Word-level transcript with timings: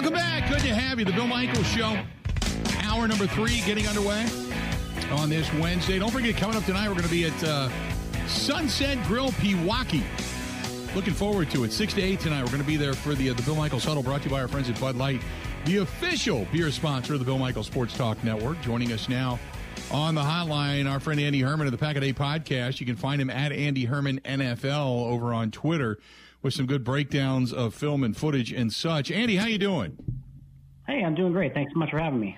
Welcome 0.00 0.18
back. 0.18 0.48
Good 0.48 0.60
to 0.60 0.74
have 0.74 0.98
you. 0.98 1.04
The 1.04 1.12
Bill 1.12 1.26
Michaels 1.26 1.66
Show. 1.66 2.02
Hour 2.84 3.06
number 3.06 3.26
three 3.26 3.60
getting 3.66 3.86
underway 3.86 4.24
on 5.10 5.28
this 5.28 5.52
Wednesday. 5.52 5.98
Don't 5.98 6.10
forget, 6.10 6.38
coming 6.38 6.56
up 6.56 6.64
tonight, 6.64 6.88
we're 6.88 6.94
going 6.94 7.04
to 7.04 7.10
be 7.10 7.26
at 7.26 7.44
uh, 7.44 7.68
Sunset 8.26 8.96
Grill 9.06 9.28
Pewaukee. 9.32 10.02
Looking 10.94 11.12
forward 11.12 11.50
to 11.50 11.64
it. 11.64 11.72
6 11.74 11.92
to 11.92 12.00
8 12.00 12.18
tonight. 12.18 12.40
We're 12.42 12.48
going 12.48 12.62
to 12.62 12.66
be 12.66 12.78
there 12.78 12.94
for 12.94 13.14
the, 13.14 13.28
uh, 13.28 13.34
the 13.34 13.42
Bill 13.42 13.54
Michaels 13.54 13.84
Huddle 13.84 14.02
brought 14.02 14.22
to 14.22 14.30
you 14.30 14.34
by 14.34 14.40
our 14.40 14.48
friends 14.48 14.70
at 14.70 14.80
Bud 14.80 14.96
Light, 14.96 15.20
the 15.66 15.76
official 15.76 16.46
beer 16.50 16.70
sponsor 16.70 17.12
of 17.12 17.18
the 17.18 17.26
Bill 17.26 17.36
Michaels 17.36 17.66
Sports 17.66 17.94
Talk 17.94 18.24
Network. 18.24 18.58
Joining 18.62 18.92
us 18.92 19.06
now 19.06 19.38
on 19.90 20.14
the 20.14 20.22
hotline, 20.22 20.90
our 20.90 20.98
friend 20.98 21.20
Andy 21.20 21.42
Herman 21.42 21.66
of 21.66 21.72
the 21.72 21.78
Pack 21.78 21.96
a 21.96 22.12
podcast. 22.14 22.80
You 22.80 22.86
can 22.86 22.96
find 22.96 23.20
him 23.20 23.28
at 23.28 23.52
Andy 23.52 23.84
Herman 23.84 24.20
NFL 24.20 25.10
over 25.10 25.34
on 25.34 25.50
Twitter 25.50 25.98
with 26.42 26.54
some 26.54 26.66
good 26.66 26.84
breakdowns 26.84 27.52
of 27.52 27.74
film 27.74 28.02
and 28.02 28.16
footage 28.16 28.52
and 28.52 28.72
such. 28.72 29.10
Andy, 29.10 29.36
how 29.36 29.46
you 29.46 29.58
doing? 29.58 29.96
Hey, 30.86 31.04
I'm 31.04 31.14
doing 31.14 31.32
great. 31.32 31.54
Thanks 31.54 31.72
so 31.72 31.78
much 31.78 31.90
for 31.90 31.98
having 31.98 32.20
me. 32.20 32.36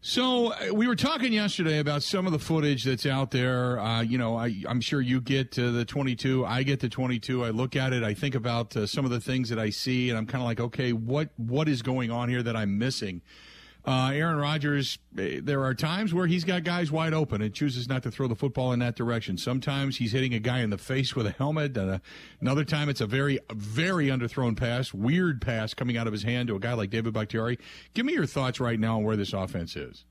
So 0.00 0.52
uh, 0.52 0.72
we 0.72 0.86
were 0.86 0.94
talking 0.94 1.32
yesterday 1.32 1.80
about 1.80 2.02
some 2.02 2.26
of 2.26 2.32
the 2.32 2.38
footage 2.38 2.84
that's 2.84 3.06
out 3.06 3.32
there. 3.32 3.80
Uh, 3.80 4.02
you 4.02 4.18
know, 4.18 4.36
I, 4.36 4.62
am 4.68 4.80
sure 4.80 5.00
you 5.00 5.20
get 5.20 5.50
to 5.52 5.72
the 5.72 5.84
22. 5.84 6.46
I 6.46 6.62
get 6.62 6.78
to 6.80 6.88
22. 6.88 7.44
I 7.44 7.50
look 7.50 7.74
at 7.74 7.92
it. 7.92 8.04
I 8.04 8.14
think 8.14 8.36
about 8.36 8.76
uh, 8.76 8.86
some 8.86 9.04
of 9.04 9.10
the 9.10 9.20
things 9.20 9.48
that 9.48 9.58
I 9.58 9.70
see, 9.70 10.08
and 10.08 10.16
I'm 10.16 10.26
kind 10.26 10.42
of 10.42 10.46
like, 10.46 10.60
okay, 10.60 10.92
what 10.92 11.30
what 11.36 11.68
is 11.68 11.82
going 11.82 12.12
on 12.12 12.28
here 12.28 12.42
that 12.42 12.54
I'm 12.54 12.78
missing? 12.78 13.20
Uh, 13.86 14.10
Aaron 14.12 14.36
Rodgers, 14.36 14.98
eh, 15.16 15.38
there 15.40 15.62
are 15.62 15.72
times 15.72 16.12
where 16.12 16.26
he's 16.26 16.42
got 16.42 16.64
guys 16.64 16.90
wide 16.90 17.14
open 17.14 17.40
and 17.40 17.54
chooses 17.54 17.88
not 17.88 18.02
to 18.02 18.10
throw 18.10 18.26
the 18.26 18.34
football 18.34 18.72
in 18.72 18.80
that 18.80 18.96
direction. 18.96 19.38
Sometimes 19.38 19.96
he's 19.96 20.10
hitting 20.10 20.34
a 20.34 20.40
guy 20.40 20.60
in 20.60 20.70
the 20.70 20.78
face 20.78 21.14
with 21.14 21.24
a 21.24 21.30
helmet. 21.30 21.76
Uh, 21.76 21.98
another 22.40 22.64
time 22.64 22.88
it's 22.88 23.00
a 23.00 23.06
very, 23.06 23.38
very 23.52 24.08
underthrown 24.08 24.56
pass, 24.56 24.92
weird 24.92 25.40
pass 25.40 25.72
coming 25.72 25.96
out 25.96 26.08
of 26.08 26.12
his 26.12 26.24
hand 26.24 26.48
to 26.48 26.56
a 26.56 26.58
guy 26.58 26.72
like 26.72 26.90
David 26.90 27.12
Bakhtiari. 27.12 27.58
Give 27.94 28.04
me 28.04 28.12
your 28.12 28.26
thoughts 28.26 28.58
right 28.58 28.80
now 28.80 28.96
on 28.96 29.04
where 29.04 29.16
this 29.16 29.32
offense 29.32 29.76
is. 29.76 30.04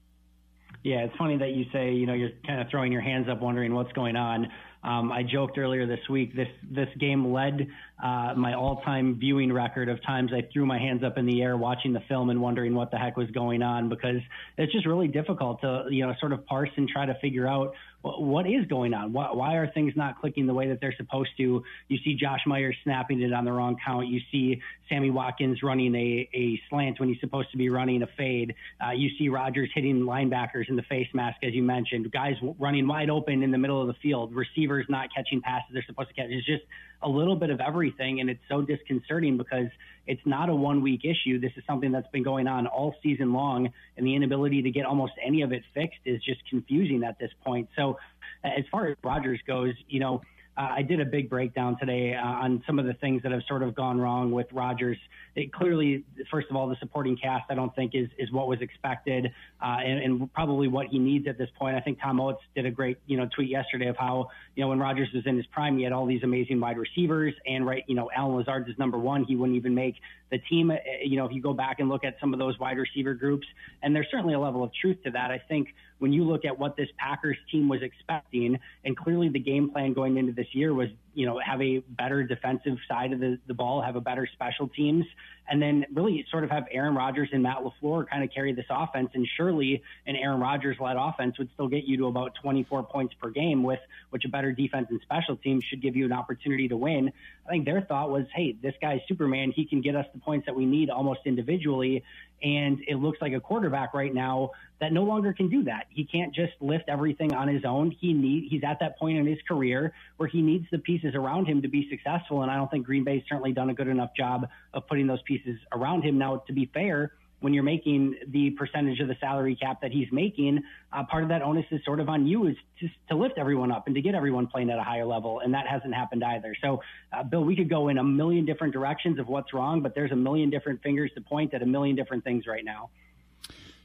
Yeah, 0.84 1.00
it's 1.00 1.16
funny 1.18 1.36
that 1.38 1.52
you 1.54 1.66
say, 1.74 1.94
you 1.94 2.06
know, 2.06 2.14
you're 2.14 2.30
kind 2.46 2.62
of 2.62 2.70
throwing 2.70 2.92
your 2.92 3.02
hands 3.02 3.28
up 3.28 3.42
wondering 3.42 3.74
what's 3.74 3.92
going 3.94 4.16
on. 4.16 4.48
Um, 4.86 5.12
I 5.12 5.24
joked 5.24 5.58
earlier 5.58 5.88
this 5.88 6.08
week 6.10 6.36
this 6.36 6.48
this 6.70 6.88
game 7.00 7.34
led 7.34 7.68
uh, 8.04 8.34
my 8.36 8.54
all-time 8.54 9.18
viewing 9.20 9.52
record 9.52 9.90
of 9.90 10.04
times 10.04 10.32
I 10.32 10.48
threw 10.54 10.66
my 10.66 10.78
hands 10.78 11.04
up 11.04 11.18
in 11.18 11.26
the 11.26 11.42
air 11.42 11.58
watching 11.58 11.92
the 11.92 12.02
film 12.08 12.30
and 12.30 12.40
wondering 12.40 12.76
what 12.76 12.92
the 12.92 12.98
heck 12.98 13.18
was 13.18 13.30
going 13.32 13.64
on 13.64 13.90
because 13.90 14.22
it's 14.60 14.72
just 14.72 14.86
really 14.86 15.08
difficult 15.08 15.62
to 15.62 15.86
you 15.90 16.06
know 16.06 16.14
sort 16.20 16.34
of 16.34 16.46
parse 16.46 16.70
and 16.76 16.88
try 16.88 17.08
to 17.08 17.16
figure 17.16 17.48
out 17.48 17.74
what 18.06 18.46
is 18.46 18.66
going 18.68 18.94
on? 18.94 19.14
Why, 19.14 19.32
why, 19.32 19.56
are 19.56 19.68
things 19.72 19.94
not 19.96 20.20
clicking 20.20 20.46
the 20.46 20.54
way 20.54 20.68
that 20.68 20.80
they're 20.80 20.96
supposed 20.96 21.32
to? 21.38 21.64
You 21.88 21.98
see 22.04 22.14
Josh 22.14 22.42
Myers 22.46 22.76
snapping 22.84 23.22
it 23.22 23.34
on 23.34 23.46
the 23.46 23.52
wrong 23.52 23.78
count. 23.84 24.08
You 24.08 24.20
see 24.32 24.62
Sammy 24.90 25.10
Watkins 25.10 25.64
running 25.64 25.96
a, 25.96 26.30
a 26.34 26.62
slant 26.70 27.00
when 27.00 27.10
he's 27.10 27.20
supposed 27.20 27.52
to 27.52 27.58
be 27.58 27.70
running 27.70 28.04
a 28.04 28.08
fade. 28.18 28.54
Uh, 28.86 28.92
you 28.92 29.10
see 29.18 29.30
Rodgers 29.30 29.70
hitting 29.74 30.02
linebackers 30.02 30.70
in 30.70 30.76
the 30.76 30.84
face 30.84 31.08
mask, 31.14 31.38
as 31.44 31.54
you 31.54 31.64
mentioned. 31.64 32.12
Guys 32.12 32.36
running 32.60 32.88
wide 32.88 33.10
open 33.10 33.42
in 33.42 33.52
the 33.52 33.58
middle 33.58 33.82
of 33.82 33.88
the 33.88 33.96
field. 34.02 34.36
Receivers 34.36 34.86
not 34.88 35.10
catching 35.16 35.42
passes 35.42 35.70
they're 35.74 35.84
supposed 35.88 36.10
to 36.10 36.16
catch. 36.16 36.28
It's 36.30 36.46
just 36.46 36.64
a 37.06 37.10
little 37.10 37.36
bit 37.36 37.52
of 37.52 37.62
everything, 37.62 38.20
and 38.20 38.30
it's 38.30 38.42
so 38.50 38.64
disconcerting 38.64 39.38
because 39.38 39.68
it's 40.08 40.22
not 40.26 40.50
a 40.50 40.56
one 40.56 40.82
week 40.82 41.06
issue. 41.06 41.40
This 41.40 41.52
is 41.56 41.64
something 41.68 41.92
that's 41.92 42.10
been 42.12 42.24
going 42.24 42.48
on 42.48 42.68
all 42.68 42.96
season 43.02 43.32
long, 43.32 43.70
and 43.96 44.06
the 44.06 44.16
inability 44.16 44.64
to 44.64 44.72
get 44.72 44.86
almost 44.86 45.14
any 45.24 45.44
of 45.44 45.54
it 45.54 45.64
fixed 45.74 46.00
is 46.04 46.22
just 46.24 46.42
confusing 46.50 47.04
at 47.04 47.18
this 47.20 47.32
point. 47.46 47.70
So, 47.76 47.98
as 48.44 48.66
far 48.72 48.88
as 48.88 48.98
Rodgers 49.04 49.40
goes, 49.48 49.74
you 49.88 50.00
know, 50.00 50.22
uh, 50.58 50.70
I 50.78 50.82
did 50.84 51.02
a 51.02 51.06
big 51.06 51.30
breakdown 51.30 51.78
today 51.80 52.14
uh, 52.14 52.26
on 52.26 52.64
some 52.66 52.80
of 52.80 52.86
the 52.86 52.94
things 52.94 53.24
that 53.24 53.32
have 53.32 53.42
sort 53.48 53.62
of 53.62 53.76
gone 53.76 54.00
wrong 54.00 54.32
with 54.32 54.48
Rodgers. 54.54 54.98
It 55.36 55.52
clearly, 55.52 56.06
first 56.32 56.48
of 56.50 56.56
all, 56.56 56.70
the 56.70 56.78
supporting 56.80 57.18
cast 57.18 57.46
I 57.50 57.56
don't 57.56 57.76
think 57.76 57.94
is 57.94 58.08
is 58.18 58.32
what 58.32 58.48
was 58.48 58.62
expected, 58.62 59.34
uh, 59.62 59.78
and, 59.84 60.00
and, 60.00 60.34
probably 60.34 60.68
what 60.68 60.88
he 60.88 60.98
needs 60.98 61.28
at 61.28 61.38
this 61.38 61.50
point. 61.60 61.76
I 61.76 61.82
think 61.82 62.00
Tom 62.02 62.22
Oates 62.22 62.42
did 62.56 62.66
a 62.66 62.72
great 62.72 62.98
you 63.06 63.18
know 63.18 63.28
tweet 63.36 63.50
yesterday 63.50 63.88
of 63.88 63.98
how 63.98 64.30
you 64.56 64.64
know 64.64 64.70
when 64.70 64.80
Rodgers 64.80 65.10
was 65.14 65.26
in 65.26 65.36
his 65.36 65.46
prime, 65.48 65.78
he 65.78 65.84
had 65.84 65.92
all 65.92 66.06
these 66.06 66.24
amazing 66.24 66.60
wide 66.62 66.78
receivers, 66.78 67.34
and 67.46 67.66
right 67.66 67.84
you 67.88 67.96
know 67.96 68.10
Allen 68.16 68.38
Lazard 68.38 68.70
is 68.70 68.78
number 68.78 68.98
one. 68.98 69.26
He 69.26 69.36
wouldn't 69.36 69.58
even 69.58 69.76
make 69.76 69.96
the 70.32 70.40
team. 70.40 70.72
Uh, 70.72 70.76
you 71.04 71.18
know 71.18 71.26
if 71.26 71.32
you 71.32 71.42
go 71.42 71.54
back 71.54 71.80
and 71.80 71.90
look 71.90 72.04
at 72.04 72.16
some 72.20 72.34
of 72.34 72.40
those 72.40 72.58
wide 72.60 72.78
receiver 72.78 73.14
groups, 73.14 73.48
and 73.82 73.96
there's 73.96 74.08
certainly 74.12 74.34
a 74.34 74.40
level 74.40 74.64
of 74.64 74.72
truth 74.74 74.98
to 75.04 75.12
that. 75.12 75.32
I 75.32 75.42
think 75.48 75.70
when 76.00 76.12
you 76.12 76.24
look 76.24 76.46
at 76.46 76.58
what 76.58 76.76
this 76.76 76.90
Packers 76.98 77.38
team 77.52 77.70
was 77.70 77.82
expecting, 77.82 78.60
and 78.84 78.98
clearly 78.98 79.30
the 79.30 79.40
game 79.40 79.70
plan 79.70 79.94
going 79.94 80.18
into 80.18 80.32
this 80.32 80.48
year 80.54 80.74
was, 80.74 80.90
you 81.16 81.26
know, 81.26 81.40
have 81.40 81.62
a 81.62 81.80
better 81.80 82.24
defensive 82.24 82.78
side 82.88 83.14
of 83.14 83.20
the, 83.20 83.40
the 83.48 83.54
ball, 83.54 83.82
have 83.82 83.96
a 83.96 84.02
better 84.02 84.28
special 84.34 84.68
teams, 84.68 85.06
and 85.50 85.62
then 85.62 85.86
really 85.94 86.26
sort 86.30 86.44
of 86.44 86.50
have 86.50 86.66
Aaron 86.72 86.96
Rodgers 86.96 87.30
and 87.32 87.42
Matt 87.42 87.58
LaFleur 87.60 88.08
kind 88.08 88.24
of 88.24 88.32
carry 88.34 88.54
this 88.54 88.66
offense. 88.70 89.10
And 89.14 89.28
surely 89.38 89.82
an 90.06 90.16
Aaron 90.16 90.40
Rodgers 90.40 90.78
led 90.80 90.98
offense 90.98 91.38
would 91.38 91.50
still 91.54 91.68
get 91.68 91.86
you 91.86 91.98
to 91.98 92.08
about 92.08 92.34
24 92.42 92.84
points 92.84 93.14
per 93.22 93.30
game 93.30 93.64
with 93.64 93.80
which 94.10 94.26
a 94.26 94.30
better 94.30 94.52
defense 94.52 94.88
and 94.90 95.00
special 95.02 95.38
teams 95.38 95.64
should 95.70 95.82
give 95.82 95.96
you 95.96 96.06
an 96.06 96.14
opportunity 96.14 96.68
to 96.68 96.78
win. 96.78 97.12
I 97.46 97.50
think 97.50 97.66
their 97.66 97.82
thought 97.82 98.10
was, 98.10 98.26
hey, 98.34 98.56
this 98.62 98.74
guy's 98.82 99.02
Superman. 99.08 99.54
He 99.56 99.66
can 99.66 99.82
get 99.82 99.96
us 99.96 100.06
the 100.14 100.20
points 100.20 100.48
that 100.48 100.56
we 100.56 100.66
need 100.66 100.90
almost 100.90 101.22
individually. 101.26 102.04
And 102.42 102.80
it 102.88 102.96
looks 102.96 103.20
like 103.22 103.34
a 103.34 103.40
quarterback 103.40 103.94
right 103.94 104.14
now 104.14 104.52
that 104.82 104.92
no 104.92 105.04
longer 105.04 105.32
can 105.32 105.50
do 105.50 105.64
that. 105.64 105.86
He 105.90 106.06
can't 106.06 106.34
just 106.34 106.54
lift 106.60 106.86
everything 106.90 107.34
on 107.34 107.48
his 107.48 107.64
own. 107.64 107.92
He 107.92 108.14
need 108.14 108.48
he's 108.50 108.64
at 108.64 108.80
that 108.80 108.98
point 108.98 109.18
in 109.18 109.26
his 109.26 109.40
career 109.48 109.94
where 110.18 110.28
he 110.28 110.42
needs 110.42 110.66
the 110.72 110.80
pieces 110.80 111.05
around 111.14 111.46
him 111.46 111.62
to 111.62 111.68
be 111.68 111.88
successful. 111.90 112.42
And 112.42 112.50
I 112.50 112.56
don't 112.56 112.72
think 112.72 112.86
Green 112.86 113.04
Bay's 113.04 113.24
certainly 113.30 113.52
done 113.52 113.70
a 113.70 113.74
good 113.74 113.88
enough 113.88 114.12
job 114.18 114.48
of 114.74 114.88
putting 114.88 115.06
those 115.06 115.22
pieces 115.24 115.60
around 115.72 116.04
him. 116.04 116.18
Now, 116.18 116.38
to 116.48 116.54
be 116.54 116.70
fair, 116.74 117.12
when 117.42 117.54
you're 117.54 117.64
making 117.64 118.16
the 118.30 118.52
percentage 118.52 119.00
of 119.02 119.08
the 119.08 119.16
salary 119.20 119.56
cap 119.56 119.82
that 119.82 119.92
he's 119.92 120.08
making, 120.12 120.64
uh, 120.92 121.04
part 121.04 121.22
of 121.22 121.30
that 121.30 121.42
onus 121.42 121.66
is 121.70 121.80
sort 121.86 122.00
of 122.00 122.10
on 122.10 122.26
you 122.26 122.48
is 122.48 122.56
just 122.80 122.94
to 123.10 123.16
lift 123.16 123.38
everyone 123.38 123.72
up 123.72 123.86
and 123.86 123.96
to 123.96 124.02
get 124.02 124.16
everyone 124.16 124.48
playing 124.48 124.70
at 124.70 124.80
a 124.80 124.84
higher 124.84 125.06
level. 125.06 125.42
And 125.42 125.54
that 125.54 125.68
hasn't 125.68 125.94
happened 125.94 126.24
either. 126.24 126.56
So, 126.62 126.82
uh, 127.14 127.24
Bill, 127.24 127.44
we 127.44 127.56
could 127.56 127.70
go 127.70 127.90
in 127.90 127.98
a 127.98 128.04
million 128.04 128.46
different 128.46 128.74
directions 128.74 129.20
of 129.20 129.28
what's 129.28 129.54
wrong, 129.54 129.82
but 129.82 129.94
there's 129.94 130.12
a 130.12 130.16
million 130.16 130.50
different 130.50 130.82
fingers 130.82 131.12
to 131.16 131.22
point 131.22 131.54
at 131.54 131.62
a 131.62 131.66
million 131.66 131.96
different 131.96 132.24
things 132.24 132.48
right 132.48 132.66
now. 132.66 132.90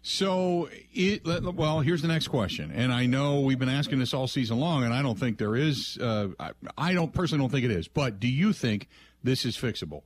So, 0.02 0.70
it, 0.94 1.22
well, 1.24 1.80
here's 1.80 2.00
the 2.00 2.08
next 2.08 2.28
question, 2.28 2.72
and 2.74 2.90
I 2.90 3.04
know 3.04 3.40
we've 3.40 3.58
been 3.58 3.68
asking 3.68 3.98
this 3.98 4.14
all 4.14 4.26
season 4.26 4.58
long, 4.58 4.82
and 4.84 4.94
I 4.94 5.02
don't 5.02 5.18
think 5.18 5.36
there 5.36 5.56
is. 5.56 5.98
Uh, 6.00 6.28
I, 6.38 6.52
I, 6.78 6.94
don't 6.94 7.12
personally 7.12 7.42
don't 7.42 7.50
think 7.50 7.66
it 7.66 7.70
is, 7.70 7.86
but 7.86 8.18
do 8.18 8.26
you 8.26 8.54
think 8.54 8.88
this 9.22 9.44
is 9.44 9.58
fixable? 9.58 10.02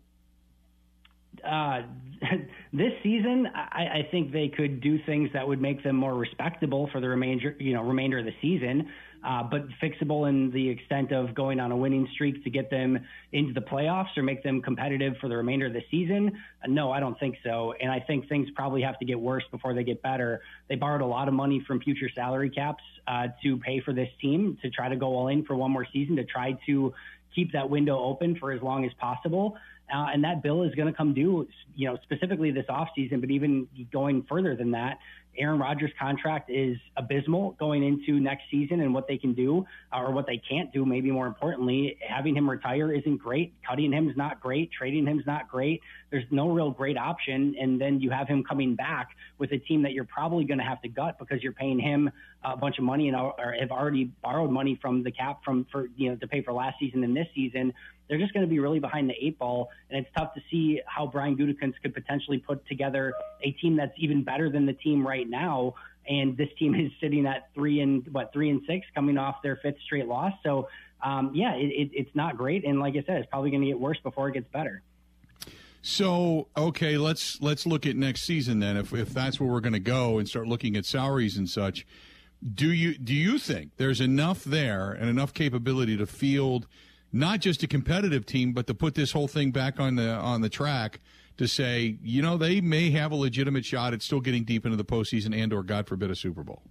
Uh, 1.47 1.83
this 2.72 2.93
season, 3.04 3.47
I, 3.54 4.00
I 4.00 4.09
think 4.10 4.33
they 4.33 4.49
could 4.49 4.81
do 4.81 4.99
things 5.04 5.31
that 5.33 5.47
would 5.47 5.60
make 5.60 5.84
them 5.84 5.94
more 5.94 6.15
respectable 6.15 6.88
for 6.91 7.00
the 7.00 7.09
remainder, 7.09 7.54
you 7.60 7.72
know, 7.72 7.83
remainder 7.83 8.19
of 8.19 8.25
the 8.25 8.34
season 8.43 8.88
uh, 9.24 9.42
but 9.42 9.66
fixable 9.82 10.28
in 10.28 10.50
the 10.50 10.68
extent 10.68 11.12
of 11.12 11.34
going 11.34 11.58
on 11.58 11.72
a 11.72 11.76
winning 11.76 12.06
streak 12.12 12.44
to 12.44 12.50
get 12.50 12.70
them 12.70 12.98
into 13.32 13.52
the 13.54 13.60
playoffs 13.60 14.16
or 14.16 14.22
make 14.22 14.42
them 14.42 14.60
competitive 14.60 15.14
for 15.20 15.28
the 15.28 15.36
remainder 15.36 15.66
of 15.66 15.72
the 15.72 15.82
season? 15.90 16.32
Uh, 16.62 16.66
no, 16.68 16.92
I 16.92 17.00
don't 17.00 17.18
think 17.18 17.36
so. 17.42 17.74
And 17.80 17.90
I 17.90 18.00
think 18.00 18.28
things 18.28 18.48
probably 18.54 18.82
have 18.82 18.98
to 18.98 19.04
get 19.04 19.18
worse 19.18 19.44
before 19.50 19.74
they 19.74 19.84
get 19.84 20.02
better. 20.02 20.42
They 20.68 20.74
borrowed 20.74 21.00
a 21.00 21.06
lot 21.06 21.28
of 21.28 21.34
money 21.34 21.64
from 21.66 21.80
future 21.80 22.10
salary 22.14 22.50
caps 22.50 22.82
uh, 23.06 23.28
to 23.42 23.56
pay 23.58 23.80
for 23.80 23.92
this 23.92 24.08
team 24.20 24.58
to 24.62 24.70
try 24.70 24.88
to 24.88 24.96
go 24.96 25.06
all 25.06 25.28
in 25.28 25.44
for 25.44 25.56
one 25.56 25.70
more 25.70 25.86
season 25.92 26.16
to 26.16 26.24
try 26.24 26.58
to 26.66 26.92
keep 27.34 27.52
that 27.52 27.68
window 27.68 27.98
open 27.98 28.36
for 28.36 28.52
as 28.52 28.62
long 28.62 28.84
as 28.84 28.92
possible. 28.94 29.56
Uh, 29.92 30.06
and 30.12 30.24
that 30.24 30.42
bill 30.42 30.62
is 30.62 30.74
going 30.74 30.88
to 30.88 30.96
come 30.96 31.12
due, 31.12 31.46
you 31.76 31.86
know, 31.86 31.98
specifically 32.02 32.50
this 32.50 32.64
offseason, 32.70 33.20
but 33.20 33.30
even 33.30 33.68
going 33.92 34.24
further 34.28 34.56
than 34.56 34.70
that. 34.70 34.98
Aaron 35.37 35.59
Rodgers' 35.59 35.91
contract 35.99 36.50
is 36.50 36.77
abysmal 36.97 37.53
going 37.53 37.83
into 37.83 38.21
next 38.21 38.45
season 38.50 38.81
and 38.81 38.95
what 38.95 39.09
they 39.09 39.19
can 39.19 39.34
do 39.34 39.67
or 39.93 40.13
what 40.13 40.27
they 40.27 40.41
can't 40.48 40.72
do, 40.72 40.84
maybe 40.84 41.10
more 41.10 41.27
importantly. 41.27 41.97
Having 42.07 42.36
him 42.36 42.48
retire 42.48 42.92
isn't 42.92 43.19
great. 43.19 43.53
Cutting 43.66 43.92
him 43.92 44.09
is 44.09 44.16
not 44.16 44.41
great. 44.41 44.71
Trading 44.72 45.07
him 45.07 45.19
is 45.19 45.27
not 45.27 45.48
great. 45.48 45.81
There's 46.10 46.25
no 46.31 46.48
real 46.48 46.71
great 46.71 46.97
option. 46.97 47.54
And 47.60 47.81
then 47.81 48.01
you 48.01 48.10
have 48.10 48.28
him 48.28 48.45
coming 48.45 48.75
back 48.75 49.10
with 49.39 49.53
a 49.53 49.59
team 49.59 49.83
that 49.83 49.92
you're 49.92 50.04
probably 50.04 50.45
going 50.45 50.59
to 50.59 50.65
have 50.65 50.81
to 50.83 50.89
gut 50.89 51.19
because 51.19 51.42
you're 51.42 51.53
paying 51.53 51.78
him 51.78 52.10
a 52.45 52.57
bunch 52.57 52.78
of 52.78 52.84
money 52.84 53.09
and 53.09 53.16
or 53.16 53.54
have 53.59 53.71
already 53.71 54.10
borrowed 54.22 54.51
money 54.51 54.78
from 54.80 55.03
the 55.03 55.10
cap 55.10 55.42
from 55.42 55.66
for 55.72 55.87
you 55.97 56.10
know 56.10 56.16
to 56.16 56.28
pay 56.28 56.42
for 56.42 56.53
last 56.53 56.77
season 56.78 57.03
and 57.03 57.16
this 57.16 57.27
season 57.34 57.72
they're 58.09 58.19
just 58.19 58.34
going 58.34 58.45
to 58.45 58.51
be 58.51 58.59
really 58.59 58.80
behind 58.80 59.09
the 59.09 59.15
eight 59.21 59.39
ball. 59.39 59.71
And 59.91 59.98
it's 59.98 60.09
tough 60.16 60.34
to 60.34 60.41
see 60.51 60.80
how 60.87 61.07
Brian 61.07 61.37
Gutekunst 61.37 61.75
could 61.83 61.95
potentially 61.95 62.39
put 62.39 62.66
together 62.66 63.15
a 63.42 63.53
team 63.53 63.77
that's 63.77 63.95
even 63.97 64.22
better 64.22 64.51
than 64.51 64.66
the 64.66 64.72
team 64.72 65.07
right 65.07 65.23
now. 65.28 65.74
And 66.09 66.36
this 66.36 66.48
team 66.59 66.74
is 66.74 66.92
sitting 67.00 67.26
at 67.26 67.48
three 67.54 67.80
and 67.80 68.06
what 68.12 68.32
three 68.32 68.50
and 68.50 68.62
six, 68.66 68.86
coming 68.94 69.18
off 69.18 69.36
their 69.42 69.56
fifth 69.56 69.78
straight 69.84 70.06
loss. 70.06 70.32
So 70.42 70.68
um, 71.03 71.32
yeah, 71.34 71.54
it, 71.54 71.66
it, 71.66 71.91
it's 71.92 72.15
not 72.15 72.36
great. 72.36 72.65
And 72.65 72.80
like 72.80 72.94
I 72.94 73.04
said, 73.06 73.18
it's 73.18 73.30
probably 73.30 73.50
going 73.50 73.62
to 73.62 73.68
get 73.68 73.78
worse 73.78 73.98
before 74.03 74.28
it 74.28 74.34
gets 74.34 74.48
better. 74.53 74.82
So 75.82 76.48
okay, 76.56 76.97
let's 76.97 77.41
let's 77.42 77.66
look 77.66 77.86
at 77.86 77.97
next 77.97 78.22
season 78.22 78.59
then. 78.60 78.76
If 78.76 78.92
if 78.92 79.10
that's 79.10 79.38
where 79.38 79.50
we're 79.50 79.60
going 79.60 79.74
to 79.74 79.80
go 79.80 80.18
and 80.18 80.28
start 80.28 80.47
looking 80.47 80.76
at 80.76 80.86
salaries 80.86 81.36
and 81.36 81.48
such, 81.48 81.86
do 82.54 82.72
you 82.72 82.97
do 82.97 83.15
you 83.15 83.38
think 83.38 83.72
there's 83.77 84.00
enough 84.00 84.44
there 84.44 84.92
and 84.92 85.10
enough 85.10 85.34
capability 85.34 85.97
to 85.97 86.06
field? 86.06 86.66
not 87.15 87.38
just 87.38 87.62
a 87.62 87.68
competitive 87.68 88.27
team, 88.27 88.53
but 88.53 88.66
to 88.66 88.74
put 88.74 88.97
this 88.97 89.12
whole 89.12 89.28
thing 89.28 89.53
back 89.53 89.78
on 89.78 89.94
the 89.94 90.10
on 90.10 90.41
the 90.41 90.48
track 90.48 91.00
to 91.36 91.48
say, 91.48 91.98
you 92.03 92.22
know, 92.22 92.36
they 92.36 92.60
may 92.60 92.91
have 92.91 93.13
a 93.13 93.16
legitimate 93.16 93.65
shot 93.65 93.92
at 93.92 94.03
still 94.03 94.21
getting 94.21 94.45
deep 94.45 94.65
into 94.65 94.77
the 94.77 94.84
postseason 94.84 95.34
and 95.34 95.53
or 95.53 95.63
God 95.63 95.86
forbid 95.86 96.10
a 96.10 96.16
Super 96.16 96.42
Bowl? 96.42 96.63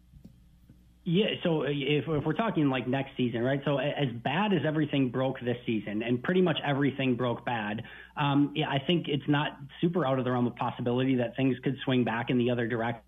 Yeah, 1.05 1.25
so 1.43 1.63
if, 1.63 2.05
if, 2.07 2.25
we're 2.25 2.31
talking 2.31 2.69
like 2.69 2.87
next 2.87 3.17
season, 3.17 3.41
right? 3.41 3.61
So 3.65 3.77
as 3.77 4.07
bad 4.23 4.53
as 4.53 4.61
everything 4.65 5.09
broke 5.09 5.37
this 5.41 5.57
season, 5.65 6.01
and 6.01 6.23
pretty 6.23 6.41
much 6.41 6.57
everything 6.65 7.15
broke 7.15 7.43
bad, 7.43 7.83
um, 8.15 8.53
yeah, 8.55 8.69
I 8.69 8.79
think 8.79 9.09
it's 9.09 9.27
not 9.27 9.57
super 9.81 10.07
out 10.07 10.17
of 10.17 10.23
the 10.23 10.31
realm 10.31 10.47
of 10.47 10.55
possibility 10.55 11.15
that 11.15 11.35
things 11.35 11.57
could 11.61 11.75
swing 11.83 12.05
back 12.05 12.29
in 12.29 12.37
the 12.37 12.49
other 12.51 12.67
direction 12.67 13.01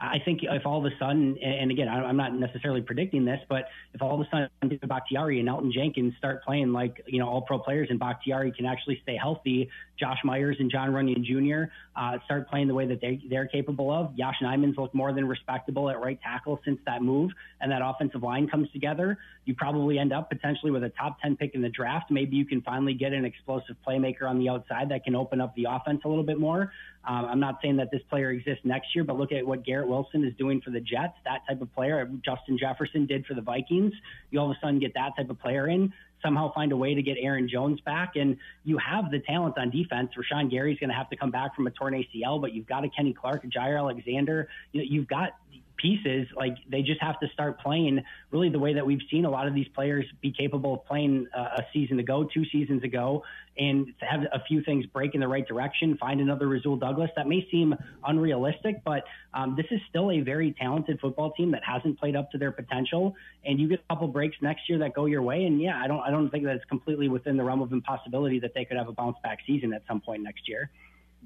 I 0.00 0.18
think 0.24 0.40
if 0.42 0.66
all 0.66 0.84
of 0.84 0.90
a 0.90 0.96
sudden, 0.98 1.36
and 1.38 1.70
again, 1.70 1.88
I'm 1.88 2.16
not 2.16 2.34
necessarily 2.34 2.82
predicting 2.82 3.24
this, 3.24 3.40
but 3.48 3.66
if 3.94 4.02
all 4.02 4.14
of 4.14 4.20
a 4.20 4.28
sudden 4.30 4.78
Bakhtiari 4.86 5.40
and 5.40 5.48
Elgton 5.48 5.72
Jenkins 5.72 6.14
start 6.18 6.44
playing 6.44 6.72
like, 6.72 7.02
you 7.06 7.18
know, 7.18 7.28
all 7.28 7.42
pro 7.42 7.58
players 7.58 7.88
and 7.90 7.98
Bakhtiari 7.98 8.52
can 8.52 8.66
actually 8.66 9.00
stay 9.02 9.16
healthy, 9.16 9.68
Josh 10.02 10.18
Myers 10.24 10.56
and 10.58 10.68
Jon 10.68 10.90
Runyan 10.90 11.22
Jr. 11.22 11.70
Uh, 11.94 12.18
start 12.24 12.50
playing 12.50 12.66
the 12.66 12.74
way 12.74 12.86
that 12.86 13.00
they, 13.00 13.20
they're 13.30 13.46
capable 13.46 13.92
of. 13.92 14.12
Yosh 14.16 14.34
Nijman's 14.42 14.76
looked 14.76 14.96
more 14.96 15.12
than 15.12 15.28
respectable 15.28 15.88
at 15.88 16.00
right 16.00 16.20
tackle 16.20 16.58
since 16.64 16.80
that 16.86 17.02
move, 17.02 17.30
and 17.60 17.70
that 17.70 17.82
offensive 17.84 18.20
line 18.20 18.48
comes 18.48 18.68
together. 18.72 19.16
You 19.44 19.54
probably 19.54 20.00
end 20.00 20.12
up 20.12 20.28
potentially 20.28 20.72
with 20.72 20.82
a 20.82 20.88
top 20.88 21.20
10 21.20 21.36
pick 21.36 21.54
in 21.54 21.62
the 21.62 21.68
draft. 21.68 22.10
Maybe 22.10 22.34
you 22.34 22.44
can 22.44 22.62
finally 22.62 22.94
get 22.94 23.12
an 23.12 23.24
explosive 23.24 23.76
playmaker 23.86 24.22
on 24.22 24.40
the 24.40 24.48
outside 24.48 24.88
that 24.88 25.04
can 25.04 25.14
open 25.14 25.40
up 25.40 25.54
the 25.54 25.68
offense 25.70 26.00
a 26.04 26.08
little 26.08 26.24
bit 26.24 26.40
more. 26.40 26.72
Um, 27.04 27.26
I'm 27.26 27.40
not 27.40 27.58
saying 27.62 27.76
that 27.76 27.90
this 27.92 28.02
player 28.10 28.30
exists 28.30 28.64
next 28.64 28.94
year, 28.94 29.04
but 29.04 29.16
look 29.16 29.30
at 29.30 29.46
what 29.46 29.64
Garrett 29.64 29.88
Wilson 29.88 30.24
is 30.24 30.34
doing 30.36 30.60
for 30.60 30.70
the 30.70 30.80
Jets. 30.80 31.14
That 31.24 31.40
type 31.48 31.60
of 31.60 31.72
player, 31.74 32.08
Justin 32.24 32.58
Jefferson 32.58 33.06
did 33.06 33.24
for 33.26 33.34
the 33.34 33.40
Vikings. 33.40 33.92
You 34.30 34.40
all 34.40 34.50
of 34.50 34.56
a 34.56 34.60
sudden 34.60 34.80
get 34.80 34.94
that 34.94 35.12
type 35.16 35.30
of 35.30 35.38
player 35.38 35.68
in. 35.68 35.92
Somehow 36.22 36.52
find 36.52 36.72
a 36.72 36.76
way 36.76 36.94
to 36.94 37.02
get 37.02 37.16
Aaron 37.20 37.48
Jones 37.48 37.80
back, 37.80 38.16
and 38.16 38.36
you 38.64 38.78
have 38.78 39.10
the 39.10 39.18
talent 39.20 39.58
on 39.58 39.70
defense. 39.70 40.10
Rashaan 40.16 40.50
Gary's 40.50 40.78
going 40.78 40.90
to 40.90 40.96
have 40.96 41.10
to 41.10 41.16
come 41.16 41.30
back 41.30 41.54
from 41.56 41.66
a 41.66 41.70
torn 41.70 41.94
ACL, 41.94 42.40
but 42.40 42.52
you've 42.52 42.66
got 42.66 42.84
a 42.84 42.88
Kenny 42.88 43.12
Clark, 43.12 43.44
a 43.44 43.46
Jaire 43.48 43.78
Alexander. 43.78 44.48
You 44.72 44.82
know, 44.82 44.86
you've 44.88 45.08
got 45.08 45.32
pieces, 45.82 46.28
like 46.36 46.56
they 46.70 46.80
just 46.80 47.02
have 47.02 47.18
to 47.20 47.26
start 47.34 47.60
playing 47.60 48.02
really 48.30 48.48
the 48.48 48.58
way 48.58 48.72
that 48.72 48.86
we've 48.86 49.02
seen 49.10 49.24
a 49.24 49.30
lot 49.30 49.48
of 49.48 49.54
these 49.54 49.66
players 49.74 50.06
be 50.22 50.32
capable 50.32 50.74
of 50.74 50.86
playing 50.86 51.26
uh, 51.36 51.58
a 51.58 51.62
season 51.72 51.98
ago, 51.98 52.26
two 52.32 52.44
seasons 52.52 52.84
ago, 52.84 53.24
and 53.58 53.88
to 53.98 54.06
have 54.06 54.20
a 54.32 54.42
few 54.46 54.62
things 54.62 54.86
break 54.86 55.14
in 55.14 55.20
the 55.20 55.28
right 55.28 55.46
direction, 55.46 55.98
find 55.98 56.20
another 56.20 56.48
Rasul 56.48 56.76
Douglas. 56.76 57.10
That 57.16 57.26
may 57.26 57.46
seem 57.50 57.74
unrealistic, 58.06 58.82
but 58.84 59.04
um, 59.34 59.56
this 59.56 59.66
is 59.70 59.80
still 59.90 60.10
a 60.12 60.20
very 60.20 60.54
talented 60.58 61.00
football 61.00 61.32
team 61.32 61.50
that 61.50 61.62
hasn't 61.64 61.98
played 61.98 62.16
up 62.16 62.30
to 62.30 62.38
their 62.38 62.52
potential. 62.52 63.14
And 63.44 63.60
you 63.60 63.68
get 63.68 63.80
a 63.80 63.94
couple 63.94 64.08
breaks 64.08 64.36
next 64.40 64.68
year 64.68 64.78
that 64.78 64.94
go 64.94 65.06
your 65.06 65.22
way, 65.22 65.44
and 65.44 65.60
yeah, 65.60 65.78
I 65.82 65.88
don't, 65.88 66.00
I 66.00 66.10
don't 66.10 66.30
think 66.30 66.44
that 66.44 66.56
it's 66.56 66.64
completely 66.66 67.08
within 67.08 67.36
the 67.36 67.44
realm 67.44 67.60
of 67.60 67.72
impossibility 67.72 68.38
that 68.40 68.54
they 68.54 68.64
could 68.64 68.76
have 68.76 68.88
a 68.88 68.92
bounce 68.92 69.16
back 69.22 69.40
season 69.46 69.72
at 69.74 69.82
some 69.88 70.00
point 70.00 70.22
next 70.22 70.48
year. 70.48 70.70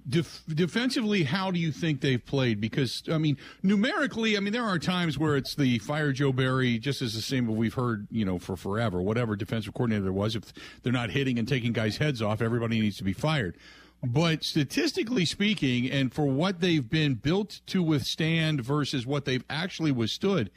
Def- 0.09 0.45
defensively, 0.49 1.25
how 1.25 1.51
do 1.51 1.59
you 1.59 1.73
think 1.73 2.01
they've 2.01 2.25
played? 2.25 2.61
Because 2.61 3.03
I 3.11 3.19
mean, 3.19 3.37
numerically, 3.63 4.37
I 4.37 4.41
mean, 4.41 4.53
there 4.53 4.65
are 4.65 4.79
times 4.79 5.19
where 5.19 5.37
it's 5.37 5.55
the 5.57 5.79
fire 5.81 6.13
Joe 6.13 6.33
Barry, 6.33 6.79
just 6.79 7.03
as 7.03 7.15
the 7.15 7.23
same 7.23 7.47
we've 7.57 7.75
heard, 7.75 8.07
you 8.11 8.25
know, 8.25 8.39
for 8.39 8.57
forever. 8.57 9.03
Whatever 9.03 9.35
defensive 9.35 9.75
coordinator 9.75 10.05
there 10.05 10.13
was, 10.13 10.37
if 10.37 10.53
they're 10.83 10.93
not 10.93 11.11
hitting 11.11 11.39
and 11.39 11.49
taking 11.49 11.73
guys' 11.73 11.97
heads 11.97 12.23
off, 12.23 12.41
everybody 12.41 12.81
needs 12.81 12.97
to 12.99 13.05
be 13.05 13.13
fired. 13.13 13.57
But 14.03 14.45
statistically 14.45 15.25
speaking, 15.25 15.91
and 15.91 16.13
for 16.13 16.27
what 16.27 16.61
they've 16.61 16.89
been 16.89 17.15
built 17.15 17.61
to 17.67 17.83
withstand 17.83 18.61
versus 18.61 19.07
what 19.07 19.25
they've 19.25 19.45
actually 19.51 19.91
withstood, 19.91 20.51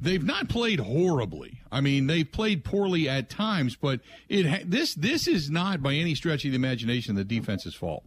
they've 0.00 0.24
not 0.24 0.48
played 0.48 0.80
horribly. 0.80 1.60
I 1.70 1.80
mean, 1.80 2.06
they've 2.06 2.30
played 2.30 2.64
poorly 2.64 3.08
at 3.08 3.28
times, 3.28 3.76
but 3.76 4.00
it 4.28 4.68
this 4.68 4.94
this 4.94 5.28
is 5.28 5.50
not 5.50 5.82
by 5.82 5.94
any 5.94 6.14
stretch 6.14 6.44
of 6.44 6.52
the 6.52 6.56
imagination 6.56 7.14
the 7.14 7.24
defense's 7.24 7.74
fault. 7.74 8.04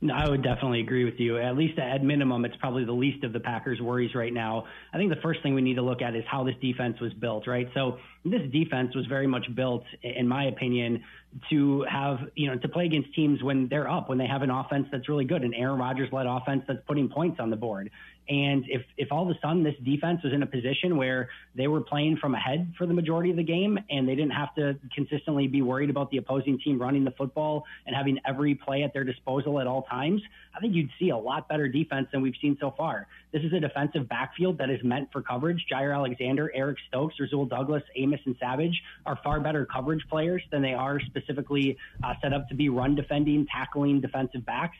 No, 0.00 0.14
I 0.14 0.28
would 0.28 0.44
definitely 0.44 0.80
agree 0.80 1.04
with 1.04 1.18
you. 1.18 1.38
At 1.38 1.56
least 1.56 1.76
at 1.78 2.04
minimum, 2.04 2.44
it's 2.44 2.54
probably 2.56 2.84
the 2.84 2.92
least 2.92 3.24
of 3.24 3.32
the 3.32 3.40
Packers' 3.40 3.80
worries 3.80 4.14
right 4.14 4.32
now. 4.32 4.64
I 4.92 4.96
think 4.96 5.10
the 5.10 5.20
first 5.20 5.42
thing 5.42 5.56
we 5.56 5.60
need 5.60 5.74
to 5.74 5.82
look 5.82 6.02
at 6.02 6.14
is 6.14 6.22
how 6.30 6.44
this 6.44 6.54
defense 6.60 7.00
was 7.00 7.12
built, 7.14 7.48
right? 7.48 7.68
So 7.74 7.98
this 8.24 8.42
defense 8.52 8.94
was 8.94 9.06
very 9.06 9.26
much 9.26 9.52
built, 9.56 9.82
in 10.02 10.28
my 10.28 10.44
opinion, 10.44 11.02
to 11.50 11.84
have, 11.90 12.18
you 12.36 12.46
know, 12.46 12.56
to 12.58 12.68
play 12.68 12.86
against 12.86 13.12
teams 13.14 13.42
when 13.42 13.66
they're 13.68 13.90
up, 13.90 14.08
when 14.08 14.18
they 14.18 14.26
have 14.26 14.42
an 14.42 14.50
offense 14.50 14.86
that's 14.92 15.08
really 15.08 15.24
good, 15.24 15.42
an 15.42 15.52
Aaron 15.52 15.80
Rodgers 15.80 16.10
led 16.12 16.26
offense 16.26 16.62
that's 16.68 16.80
putting 16.86 17.08
points 17.08 17.40
on 17.40 17.50
the 17.50 17.56
board. 17.56 17.90
And 18.28 18.64
if, 18.68 18.82
if 18.96 19.10
all 19.10 19.28
of 19.28 19.34
a 19.34 19.38
sudden 19.40 19.62
this 19.62 19.74
defense 19.82 20.22
was 20.22 20.32
in 20.32 20.42
a 20.42 20.46
position 20.46 20.96
where 20.96 21.30
they 21.54 21.66
were 21.66 21.80
playing 21.80 22.18
from 22.18 22.34
ahead 22.34 22.74
for 22.76 22.86
the 22.86 22.92
majority 22.92 23.30
of 23.30 23.36
the 23.36 23.42
game 23.42 23.78
and 23.90 24.06
they 24.06 24.14
didn't 24.14 24.32
have 24.32 24.54
to 24.56 24.76
consistently 24.94 25.46
be 25.46 25.62
worried 25.62 25.88
about 25.88 26.10
the 26.10 26.18
opposing 26.18 26.58
team 26.58 26.78
running 26.78 27.04
the 27.04 27.10
football 27.12 27.64
and 27.86 27.96
having 27.96 28.18
every 28.26 28.54
play 28.54 28.82
at 28.82 28.92
their 28.92 29.04
disposal 29.04 29.58
at 29.60 29.66
all 29.66 29.82
times, 29.82 30.20
I 30.54 30.60
think 30.60 30.74
you'd 30.74 30.90
see 30.98 31.08
a 31.08 31.16
lot 31.16 31.48
better 31.48 31.68
defense 31.68 32.08
than 32.12 32.20
we've 32.20 32.36
seen 32.40 32.58
so 32.60 32.74
far. 32.76 33.06
This 33.32 33.42
is 33.42 33.52
a 33.52 33.60
defensive 33.60 34.08
backfield 34.08 34.58
that 34.58 34.70
is 34.70 34.82
meant 34.82 35.10
for 35.12 35.22
coverage. 35.22 35.64
Jaire 35.70 35.94
Alexander, 35.94 36.50
Eric 36.54 36.78
Stokes, 36.88 37.14
Rasul 37.18 37.46
Douglas, 37.46 37.82
Amos, 37.96 38.20
and 38.26 38.36
Savage 38.38 38.82
are 39.06 39.18
far 39.24 39.40
better 39.40 39.66
coverage 39.66 40.04
players 40.10 40.42
than 40.50 40.62
they 40.62 40.74
are 40.74 41.00
specifically 41.00 41.76
uh, 42.02 42.14
set 42.22 42.32
up 42.32 42.48
to 42.48 42.54
be 42.54 42.68
run 42.68 42.94
defending, 42.94 43.46
tackling 43.46 44.00
defensive 44.00 44.44
backs 44.44 44.76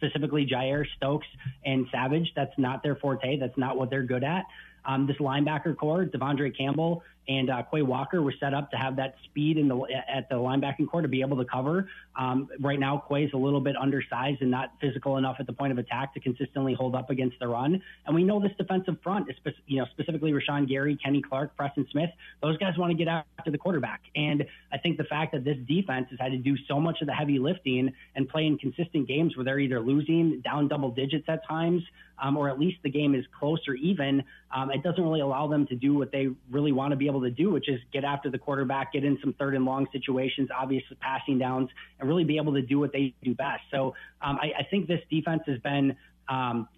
specifically 0.00 0.46
Jaire 0.46 0.84
Stokes 0.96 1.26
and 1.64 1.86
Savage. 1.92 2.32
That's 2.34 2.56
not 2.56 2.82
their 2.82 2.96
forte. 2.96 3.38
That's 3.38 3.56
not 3.58 3.76
what 3.76 3.90
they're 3.90 4.02
good 4.02 4.24
at. 4.24 4.44
Um, 4.84 5.06
this 5.06 5.16
linebacker 5.18 5.76
core, 5.76 6.06
De'Vondre 6.06 6.56
Campbell 6.56 7.02
and 7.28 7.50
uh, 7.50 7.62
Quay 7.72 7.82
Walker, 7.82 8.22
were 8.22 8.34
set 8.40 8.54
up 8.54 8.70
to 8.72 8.76
have 8.76 8.96
that 8.96 9.14
speed 9.24 9.56
in 9.56 9.68
the 9.68 9.80
at 10.08 10.28
the 10.28 10.34
linebacking 10.34 10.88
core 10.88 11.02
to 11.02 11.08
be 11.08 11.20
able 11.20 11.36
to 11.36 11.44
cover. 11.44 11.88
Um, 12.16 12.48
right 12.60 12.78
now, 12.78 12.98
Quay's 12.98 13.30
a 13.34 13.36
little 13.36 13.60
bit 13.60 13.76
undersized 13.76 14.42
and 14.42 14.50
not 14.50 14.72
physical 14.80 15.16
enough 15.16 15.36
at 15.38 15.46
the 15.46 15.52
point 15.52 15.72
of 15.72 15.78
attack 15.78 16.12
to 16.14 16.20
consistently 16.20 16.74
hold 16.74 16.94
up 16.94 17.10
against 17.10 17.38
the 17.38 17.48
run. 17.48 17.82
And 18.06 18.14
we 18.14 18.24
know 18.24 18.40
this 18.40 18.52
defensive 18.58 18.96
front, 19.02 19.28
you 19.66 19.78
know, 19.78 19.86
specifically 19.92 20.32
Rashaan 20.32 20.68
Gary, 20.68 20.98
Kenny 21.02 21.22
Clark, 21.22 21.56
Preston 21.56 21.86
Smith, 21.90 22.10
those 22.42 22.56
guys 22.58 22.76
want 22.76 22.90
to 22.90 22.96
get 22.96 23.08
after 23.08 23.50
the 23.50 23.58
quarterback. 23.58 24.00
And 24.16 24.44
I 24.72 24.78
think 24.78 24.96
the 24.96 25.04
fact 25.04 25.32
that 25.32 25.44
this 25.44 25.56
defense 25.68 26.08
has 26.10 26.18
had 26.18 26.32
to 26.32 26.38
do 26.38 26.56
so 26.68 26.80
much 26.80 27.00
of 27.00 27.06
the 27.06 27.14
heavy 27.14 27.38
lifting 27.38 27.92
and 28.16 28.28
play 28.28 28.46
in 28.46 28.58
consistent 28.58 29.06
games 29.06 29.36
where 29.36 29.44
they're 29.44 29.60
either 29.60 29.80
losing 29.80 30.40
down 30.40 30.68
double 30.68 30.90
digits 30.90 31.24
at 31.28 31.46
times, 31.46 31.82
um, 32.22 32.36
or 32.36 32.48
at 32.48 32.58
least 32.58 32.78
the 32.82 32.90
game 32.90 33.14
is 33.14 33.24
close 33.38 33.60
or 33.66 33.74
even, 33.74 34.22
um, 34.54 34.70
it 34.70 34.82
doesn't 34.82 35.02
really 35.02 35.20
allow 35.20 35.46
them 35.46 35.66
to 35.68 35.76
do 35.76 35.94
what 35.94 36.10
they 36.12 36.28
really 36.50 36.72
want 36.72 36.90
to 36.90 36.96
be 36.96 37.06
able 37.10 37.20
to 37.22 37.30
do, 37.30 37.50
which 37.50 37.68
is 37.68 37.80
get 37.92 38.04
after 38.04 38.30
the 38.30 38.38
quarterback, 38.38 38.92
get 38.92 39.04
in 39.04 39.18
some 39.20 39.32
third 39.34 39.54
and 39.54 39.64
long 39.64 39.86
situations, 39.92 40.48
obviously 40.56 40.96
passing 41.00 41.38
downs, 41.38 41.68
and 41.98 42.08
really 42.08 42.24
be 42.24 42.36
able 42.36 42.54
to 42.54 42.62
do 42.62 42.78
what 42.78 42.92
they 42.92 43.14
do 43.22 43.34
best. 43.34 43.62
So 43.70 43.94
um, 44.22 44.38
I, 44.40 44.60
I, 44.60 44.62
think 44.70 44.88
this 44.88 45.00
defense 45.10 45.42
has 45.46 45.58
been. 45.60 45.96
Um, 46.28 46.68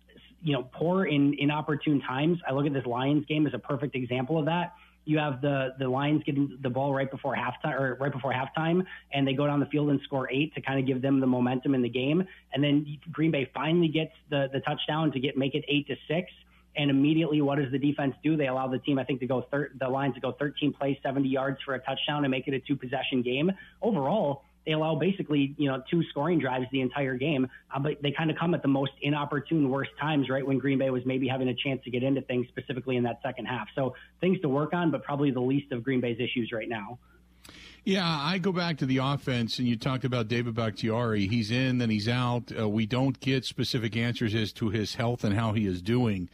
you 0.45 0.55
know, 0.55 0.69
poor 0.73 1.05
in 1.05 1.37
inopportune 1.39 2.01
times. 2.01 2.39
I 2.49 2.53
look 2.53 2.67
at 2.67 2.73
this 2.73 2.85
Lions 2.85 3.25
game 3.27 3.47
as 3.47 3.55
a 3.55 3.61
perfect 3.61 3.95
example 3.95 4.41
of 4.41 4.47
that 4.47 4.73
you 5.05 5.19
have 5.19 5.41
the 5.41 5.75
the 5.79 5.89
Lions 5.89 6.23
getting 6.25 6.59
the 6.63 6.71
ball 6.71 6.95
right 6.95 7.11
before 7.11 7.35
halftime 7.35 7.79
or 7.79 7.97
right 8.01 8.13
before 8.13 8.33
halftime, 8.33 8.85
and 9.13 9.27
they 9.27 9.33
go 9.33 9.47
down 9.47 9.61
the 9.61 9.67
field 9.67 9.91
and 9.91 10.01
score 10.05 10.31
eight 10.31 10.55
to 10.55 10.61
kind 10.61 10.79
of 10.79 10.87
give 10.87 11.03
them 11.03 11.21
the 11.21 11.27
momentum 11.27 11.75
in 11.75 11.83
the 11.83 11.89
game. 11.89 12.27
And 12.53 12.63
then 12.63 12.99
Green 13.11 13.31
Bay 13.31 13.51
finally 13.53 13.89
gets 13.89 14.13
the 14.31 14.49
the 14.53 14.61
touchdown 14.61 15.11
to 15.13 15.21
get 15.21 15.37
make 15.37 15.55
it 15.55 15.65
eight 15.69 15.87
to 15.89 15.97
six. 16.09 16.31
And 16.77 16.91
immediately, 16.91 17.43
what 17.43 17.59
does 17.59 17.71
the 17.71 17.79
defense 17.79 18.15
do? 18.23 18.37
They 18.37 18.49
allow 18.49 18.67
the 18.69 18.79
team, 18.79 18.99
I 18.99 19.05
think, 19.05 19.21
to 19.21 19.27
go 19.27 19.43
thir- 19.51 19.73
the 19.79 19.89
Lions 19.89 20.15
to 20.15 20.21
go 20.21 20.33
13 20.33 20.73
plays, 20.73 20.97
70 21.03 21.29
yards 21.29 21.59
for 21.65 21.75
a 21.75 21.79
touchdown 21.79 22.25
and 22.25 22.31
make 22.31 22.49
it 22.49 22.55
a 22.55 22.61
two 22.61 22.77
possession 22.77 23.23
game. 23.23 23.53
Overall, 23.83 24.45
they 24.65 24.73
allow 24.73 24.95
basically, 24.95 25.55
you 25.59 25.69
know, 25.69 25.83
two 25.91 26.03
scoring 26.11 26.39
drives 26.39 26.67
the 26.71 26.81
entire 26.81 27.17
game, 27.17 27.49
uh, 27.75 27.79
but 27.79 28.01
they 28.01 28.13
kind 28.13 28.31
of 28.31 28.37
come 28.39 28.55
at 28.55 28.63
the 28.63 28.69
most 28.69 28.93
inopportune, 29.03 29.69
worst 29.69 29.91
times, 30.01 30.29
right? 30.31 30.47
When 30.47 30.59
Green 30.59 30.79
Bay 30.79 30.91
was 30.91 31.05
maybe 31.05 31.27
having 31.29 31.49
a 31.49 31.55
chance 31.55 31.83
to 31.85 31.91
get 31.91 32.03
into 32.03 32.23
things, 32.23 32.47
specifically 32.49 32.97
in 32.97 33.03
that 33.05 33.21
second 33.23 33.47
half. 33.47 33.67
So 33.75 33.95
things 34.21 34.41
to 34.41 34.49
work 34.49 34.73
on, 34.73 34.91
but 34.91 35.03
probably 35.03 35.31
the 35.31 35.41
least 35.41 35.73
of 35.73 35.83
Green 35.83 36.01
Bay's 36.01 36.21
issues 36.21 36.53
right 36.53 36.69
now. 36.69 36.99
Yeah, 37.85 38.07
I 38.07 38.39
go 38.39 38.53
back 38.53 38.79
to 38.79 38.87
the 38.87 38.99
offense, 38.99 39.59
and 39.59 39.67
you 39.67 39.77
talked 39.77 40.05
about 40.05 40.29
David 40.29 40.55
Bakhtiari. 40.55 41.27
He's 41.27 41.51
in, 41.51 41.79
then 41.79 41.91
he's 41.91 42.09
out. 42.09 42.53
Uh, 42.57 42.69
we 42.69 42.87
don't 42.87 43.19
get 43.19 43.45
specific 43.45 43.97
answers 43.97 44.37
as 44.37 44.53
to 44.55 44.69
his 44.69 44.95
health 44.95 45.25
and 45.25 45.35
how 45.35 45.53
he 45.53 45.67
is 45.67 45.83
doing. 45.83 46.31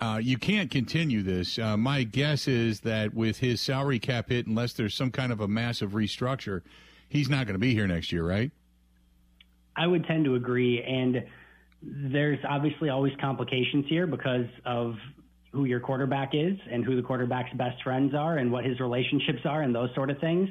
Uh, 0.00 0.20
you 0.22 0.36
can't 0.36 0.70
continue 0.70 1.22
this. 1.22 1.58
Uh, 1.58 1.76
my 1.76 2.02
guess 2.02 2.46
is 2.46 2.80
that 2.80 3.14
with 3.14 3.38
his 3.38 3.60
salary 3.60 3.98
cap 3.98 4.28
hit, 4.28 4.46
unless 4.46 4.74
there's 4.74 4.94
some 4.94 5.10
kind 5.10 5.32
of 5.32 5.40
a 5.40 5.48
massive 5.48 5.92
restructure, 5.92 6.62
he's 7.08 7.30
not 7.30 7.46
going 7.46 7.54
to 7.54 7.58
be 7.58 7.72
here 7.72 7.86
next 7.86 8.12
year, 8.12 8.26
right? 8.26 8.50
I 9.74 9.86
would 9.86 10.04
tend 10.06 10.24
to 10.26 10.34
agree. 10.34 10.82
And 10.82 11.24
there's 11.82 12.38
obviously 12.46 12.90
always 12.90 13.12
complications 13.20 13.86
here 13.88 14.06
because 14.06 14.46
of 14.64 14.96
who 15.52 15.64
your 15.64 15.80
quarterback 15.80 16.30
is 16.34 16.58
and 16.70 16.84
who 16.84 16.96
the 16.96 17.02
quarterback's 17.02 17.52
best 17.54 17.82
friends 17.82 18.14
are 18.14 18.36
and 18.36 18.52
what 18.52 18.64
his 18.64 18.78
relationships 18.80 19.40
are 19.44 19.62
and 19.62 19.74
those 19.74 19.94
sort 19.94 20.10
of 20.10 20.18
things. 20.18 20.50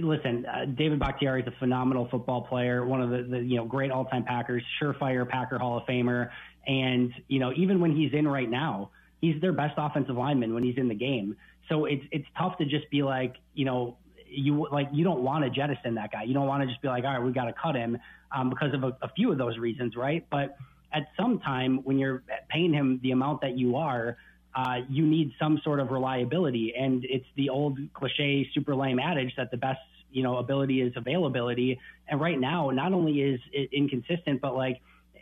Listen, 0.00 0.46
uh, 0.46 0.64
David 0.64 0.98
Bakhtiari 0.98 1.42
is 1.42 1.48
a 1.48 1.58
phenomenal 1.58 2.08
football 2.10 2.42
player, 2.42 2.84
one 2.86 3.00
of 3.00 3.10
the, 3.10 3.22
the 3.22 3.38
you 3.38 3.56
know 3.56 3.64
great 3.64 3.90
all-time 3.90 4.24
Packers, 4.24 4.62
surefire 4.80 5.28
Packer 5.28 5.58
Hall 5.58 5.78
of 5.78 5.84
Famer, 5.84 6.30
and 6.66 7.12
you 7.26 7.38
know 7.40 7.52
even 7.56 7.80
when 7.80 7.94
he's 7.94 8.12
in 8.12 8.26
right 8.26 8.48
now, 8.48 8.90
he's 9.20 9.40
their 9.40 9.52
best 9.52 9.74
offensive 9.76 10.16
lineman 10.16 10.54
when 10.54 10.62
he's 10.62 10.76
in 10.76 10.88
the 10.88 10.94
game. 10.94 11.36
So 11.68 11.84
it's 11.84 12.04
it's 12.12 12.26
tough 12.36 12.58
to 12.58 12.64
just 12.64 12.90
be 12.90 13.02
like 13.02 13.36
you 13.54 13.64
know 13.64 13.96
you 14.26 14.66
like 14.70 14.88
you 14.92 15.04
don't 15.04 15.22
want 15.22 15.44
to 15.44 15.50
jettison 15.50 15.94
that 15.94 16.12
guy. 16.12 16.24
You 16.24 16.34
don't 16.34 16.46
want 16.46 16.62
to 16.62 16.68
just 16.68 16.82
be 16.82 16.88
like, 16.88 17.04
all 17.04 17.10
right, 17.10 17.22
we 17.22 17.32
got 17.32 17.44
to 17.44 17.54
cut 17.54 17.74
him 17.74 17.98
um, 18.32 18.50
because 18.50 18.74
of 18.74 18.84
a, 18.84 18.96
a 19.02 19.08
few 19.16 19.32
of 19.32 19.38
those 19.38 19.58
reasons, 19.58 19.96
right? 19.96 20.26
But 20.30 20.56
at 20.92 21.08
some 21.18 21.38
time 21.40 21.78
when 21.84 21.98
you're 21.98 22.22
paying 22.48 22.72
him 22.72 23.00
the 23.02 23.10
amount 23.10 23.40
that 23.42 23.58
you 23.58 23.76
are, 23.76 24.16
uh, 24.58 24.78
you 24.90 25.06
need 25.06 25.30
some 25.38 25.60
sort 25.62 25.78
of 25.78 25.92
reliability. 25.92 26.74
And 26.76 27.04
it's 27.04 27.26
the 27.36 27.48
old 27.48 27.78
cliche, 27.94 28.48
super 28.52 28.74
lame 28.74 28.98
adage 28.98 29.32
that 29.36 29.52
the 29.52 29.56
best, 29.56 29.78
you 30.10 30.24
know, 30.24 30.38
ability 30.38 30.80
is 30.80 30.92
availability. 30.96 31.78
And 32.08 32.20
right 32.20 32.38
now, 32.38 32.70
not 32.70 32.92
only 32.92 33.20
is 33.20 33.40
it 33.52 33.70
inconsistent, 33.72 34.40
but 34.40 34.56
like 34.56 34.80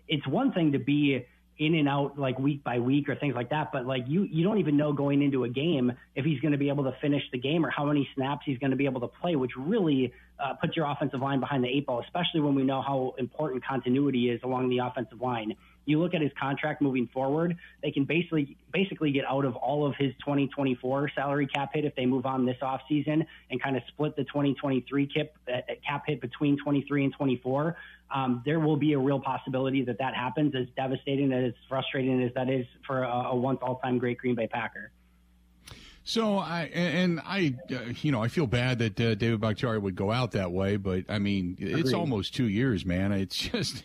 it's 0.08 0.26
one 0.26 0.52
thing 0.52 0.72
to 0.72 0.78
be 0.78 1.26
in 1.58 1.74
and 1.74 1.86
out 1.86 2.18
like 2.18 2.38
week 2.38 2.64
by 2.64 2.78
week 2.78 3.10
or 3.10 3.14
things 3.14 3.34
like 3.34 3.50
that. 3.50 3.72
But 3.72 3.84
like 3.84 4.04
you, 4.06 4.22
you 4.22 4.42
don't 4.42 4.58
even 4.58 4.78
know 4.78 4.94
going 4.94 5.20
into 5.20 5.44
a 5.44 5.50
game 5.50 5.92
if 6.14 6.24
he's 6.24 6.40
going 6.40 6.52
to 6.52 6.58
be 6.58 6.70
able 6.70 6.84
to 6.84 6.96
finish 7.02 7.22
the 7.30 7.38
game 7.38 7.66
or 7.66 7.68
how 7.68 7.84
many 7.84 8.08
snaps 8.14 8.42
he's 8.46 8.58
going 8.58 8.70
to 8.70 8.76
be 8.76 8.86
able 8.86 9.02
to 9.02 9.08
play, 9.20 9.36
which 9.36 9.52
really 9.58 10.14
uh, 10.42 10.54
puts 10.54 10.76
your 10.76 10.90
offensive 10.90 11.20
line 11.20 11.40
behind 11.40 11.62
the 11.62 11.68
eight 11.68 11.84
ball, 11.84 12.00
especially 12.00 12.40
when 12.40 12.54
we 12.54 12.62
know 12.62 12.80
how 12.80 13.14
important 13.18 13.62
continuity 13.62 14.30
is 14.30 14.40
along 14.44 14.70
the 14.70 14.78
offensive 14.78 15.20
line. 15.20 15.54
You 15.86 16.00
look 16.00 16.14
at 16.14 16.20
his 16.20 16.32
contract 16.38 16.82
moving 16.82 17.08
forward; 17.12 17.56
they 17.82 17.90
can 17.90 18.04
basically 18.04 18.56
basically 18.72 19.12
get 19.12 19.24
out 19.24 19.44
of 19.44 19.56
all 19.56 19.86
of 19.86 19.94
his 19.96 20.12
2024 20.20 21.10
salary 21.14 21.46
cap 21.46 21.70
hit 21.72 21.84
if 21.84 21.94
they 21.96 22.06
move 22.06 22.26
on 22.26 22.44
this 22.44 22.58
offseason 22.60 23.24
and 23.50 23.62
kind 23.62 23.76
of 23.76 23.82
split 23.88 24.16
the 24.16 24.24
2023 24.24 25.06
cap, 25.06 25.26
uh, 25.52 25.60
cap 25.86 26.04
hit 26.06 26.20
between 26.20 26.58
23 26.62 27.04
and 27.04 27.14
24 27.14 27.76
um, 28.14 28.42
there 28.44 28.60
will 28.60 28.76
be 28.76 28.92
a 28.92 28.98
real 28.98 29.20
possibility 29.20 29.82
that 29.84 29.98
that 29.98 30.14
happens. 30.14 30.54
As 30.54 30.66
devastating 30.76 31.32
as 31.32 31.52
frustrating 31.68 32.22
as 32.22 32.32
that 32.34 32.48
is 32.48 32.66
for 32.86 33.02
a, 33.02 33.08
a 33.08 33.36
once 33.36 33.58
all-time 33.62 33.98
great 33.98 34.18
Green 34.18 34.34
Bay 34.34 34.46
Packer. 34.46 34.92
So 36.04 36.38
I 36.38 36.70
and 36.72 37.20
I, 37.24 37.56
uh, 37.72 37.78
you 38.00 38.12
know, 38.12 38.22
I 38.22 38.28
feel 38.28 38.46
bad 38.46 38.78
that 38.78 39.00
uh, 39.00 39.16
David 39.16 39.40
Bakhtiari 39.40 39.78
would 39.78 39.96
go 39.96 40.12
out 40.12 40.32
that 40.32 40.52
way, 40.52 40.76
but 40.76 41.04
I 41.08 41.18
mean, 41.18 41.56
Agreed. 41.60 41.78
it's 41.78 41.92
almost 41.92 42.32
two 42.32 42.48
years, 42.48 42.86
man. 42.86 43.10
It's 43.10 43.36
just, 43.50 43.82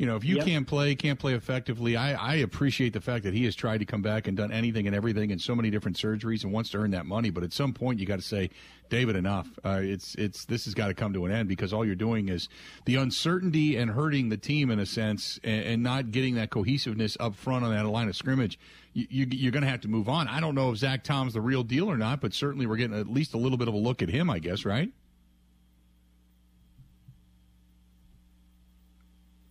you 0.00 0.06
know, 0.06 0.16
if 0.16 0.24
you 0.24 0.36
yep. 0.36 0.46
can't 0.46 0.66
play, 0.66 0.94
can't 0.94 1.18
play 1.18 1.34
effectively, 1.34 1.94
I, 1.94 2.14
I 2.14 2.34
appreciate 2.36 2.94
the 2.94 3.02
fact 3.02 3.22
that 3.24 3.34
he 3.34 3.44
has 3.44 3.54
tried 3.54 3.80
to 3.80 3.84
come 3.84 4.00
back 4.00 4.28
and 4.28 4.34
done 4.34 4.50
anything 4.50 4.86
and 4.86 4.96
everything 4.96 5.30
and 5.30 5.38
so 5.38 5.54
many 5.54 5.68
different 5.68 5.98
surgeries 5.98 6.42
and 6.42 6.54
wants 6.54 6.70
to 6.70 6.78
earn 6.78 6.92
that 6.92 7.04
money. 7.04 7.28
But 7.28 7.44
at 7.44 7.52
some 7.52 7.74
point, 7.74 8.00
you 8.00 8.06
got 8.06 8.16
to 8.16 8.24
say, 8.24 8.48
David, 8.88 9.14
enough. 9.14 9.46
Uh, 9.62 9.80
it's 9.82 10.14
it's 10.14 10.46
this 10.46 10.64
has 10.64 10.72
got 10.72 10.86
to 10.86 10.94
come 10.94 11.12
to 11.12 11.26
an 11.26 11.32
end 11.32 11.50
because 11.50 11.74
all 11.74 11.84
you're 11.84 11.94
doing 11.94 12.30
is 12.30 12.48
the 12.86 12.96
uncertainty 12.96 13.76
and 13.76 13.90
hurting 13.90 14.30
the 14.30 14.38
team 14.38 14.70
in 14.70 14.78
a 14.78 14.86
sense, 14.86 15.38
and, 15.44 15.64
and 15.66 15.82
not 15.82 16.12
getting 16.12 16.36
that 16.36 16.48
cohesiveness 16.48 17.18
up 17.20 17.34
front 17.34 17.66
on 17.66 17.70
that 17.74 17.84
line 17.84 18.08
of 18.08 18.16
scrimmage 18.16 18.58
you, 18.94 19.26
you're 19.30 19.52
going 19.52 19.62
to 19.62 19.68
have 19.68 19.82
to 19.82 19.88
move 19.88 20.08
on. 20.08 20.28
I 20.28 20.40
don't 20.40 20.54
know 20.54 20.70
if 20.70 20.78
Zach 20.78 21.04
Tom's 21.04 21.34
the 21.34 21.40
real 21.40 21.62
deal 21.62 21.90
or 21.90 21.96
not, 21.96 22.20
but 22.20 22.32
certainly 22.32 22.66
we're 22.66 22.76
getting 22.76 22.98
at 22.98 23.06
least 23.06 23.34
a 23.34 23.38
little 23.38 23.58
bit 23.58 23.68
of 23.68 23.74
a 23.74 23.76
look 23.76 24.02
at 24.02 24.08
him, 24.08 24.28
I 24.30 24.38
guess, 24.38 24.64
right? 24.64 24.90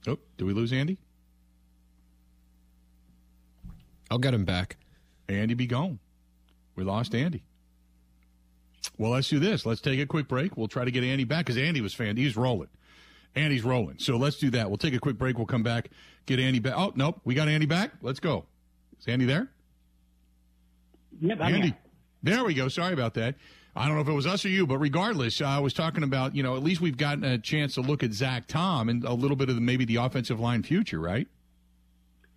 Oh, 0.08 0.18
did 0.38 0.46
we 0.46 0.54
lose 0.54 0.72
Andy? 0.72 0.98
I'll 4.10 4.18
get 4.18 4.34
him 4.34 4.46
back. 4.46 4.78
Andy 5.28 5.54
be 5.54 5.68
gone. 5.68 6.00
We 6.76 6.84
lost 6.84 7.14
Andy. 7.14 7.44
Well, 8.98 9.12
let's 9.12 9.30
do 9.30 9.40
this. 9.40 9.66
Let's 9.66 9.82
take 9.82 10.00
a 10.00 10.06
quick 10.06 10.28
break. 10.28 10.58
We'll 10.58 10.68
try 10.68 10.86
to 10.86 10.92
get 10.92 11.04
Andy 11.04 11.26
back 11.26 11.46
because 11.46 11.58
Andy 11.58 11.82
was 11.82 11.94
fan. 11.94 12.18
He's 12.18 12.36
rolling. 12.36 12.70
Andy's 13.36 13.64
rolling. 13.64 14.00
So 14.00 14.18
let's 14.18 14.38
do 14.38 14.50
that. 14.52 14.70
We'll 14.70 14.78
take 14.78 14.94
a 14.94 15.00
quick 15.00 15.18
break. 15.18 15.38
We'll 15.38 15.46
come 15.46 15.64
back, 15.64 15.90
get 16.26 16.40
Andy 16.40 16.60
back. 16.60 16.74
Oh, 16.76 16.92
nope. 16.96 17.22
We 17.24 17.36
got 17.36 17.48
Andy 17.48 17.66
back. 17.66 17.92
Let's 18.02 18.20
go. 18.20 18.46
Is 19.00 19.08
Andy 19.08 19.26
there? 19.26 19.50
Yep, 21.22 21.38
I'm 21.42 21.56
Andy. 21.56 21.68
Here. 21.68 21.78
There 22.24 22.44
we 22.44 22.54
go. 22.54 22.68
Sorry 22.68 22.94
about 22.94 23.14
that. 23.14 23.36
I 23.76 23.86
don't 23.88 23.96
know 23.96 24.02
if 24.02 24.08
it 24.08 24.14
was 24.14 24.28
us 24.28 24.44
or 24.46 24.50
you, 24.50 24.66
but 24.66 24.78
regardless, 24.78 25.42
I 25.42 25.60
was 25.60 25.74
talking 25.74 26.04
about, 26.04 26.36
you 26.36 26.44
know, 26.44 26.56
at 26.56 26.64
least 26.64 26.82
we've 26.82 26.98
gotten 26.98 27.24
a 27.24 27.38
chance 27.38 27.76
to 27.76 27.82
look 27.82 28.04
at 28.04 28.14
Zach 28.14 28.48
Tom 28.48 28.90
and 28.90 29.04
a 29.04 29.14
little 29.14 29.38
bit 29.38 29.50
of 29.50 29.56
the, 29.56 29.62
maybe 29.62 29.86
the 29.86 29.98
offensive 29.98 30.40
line 30.40 30.64
future, 30.64 31.00
right? 31.00 31.28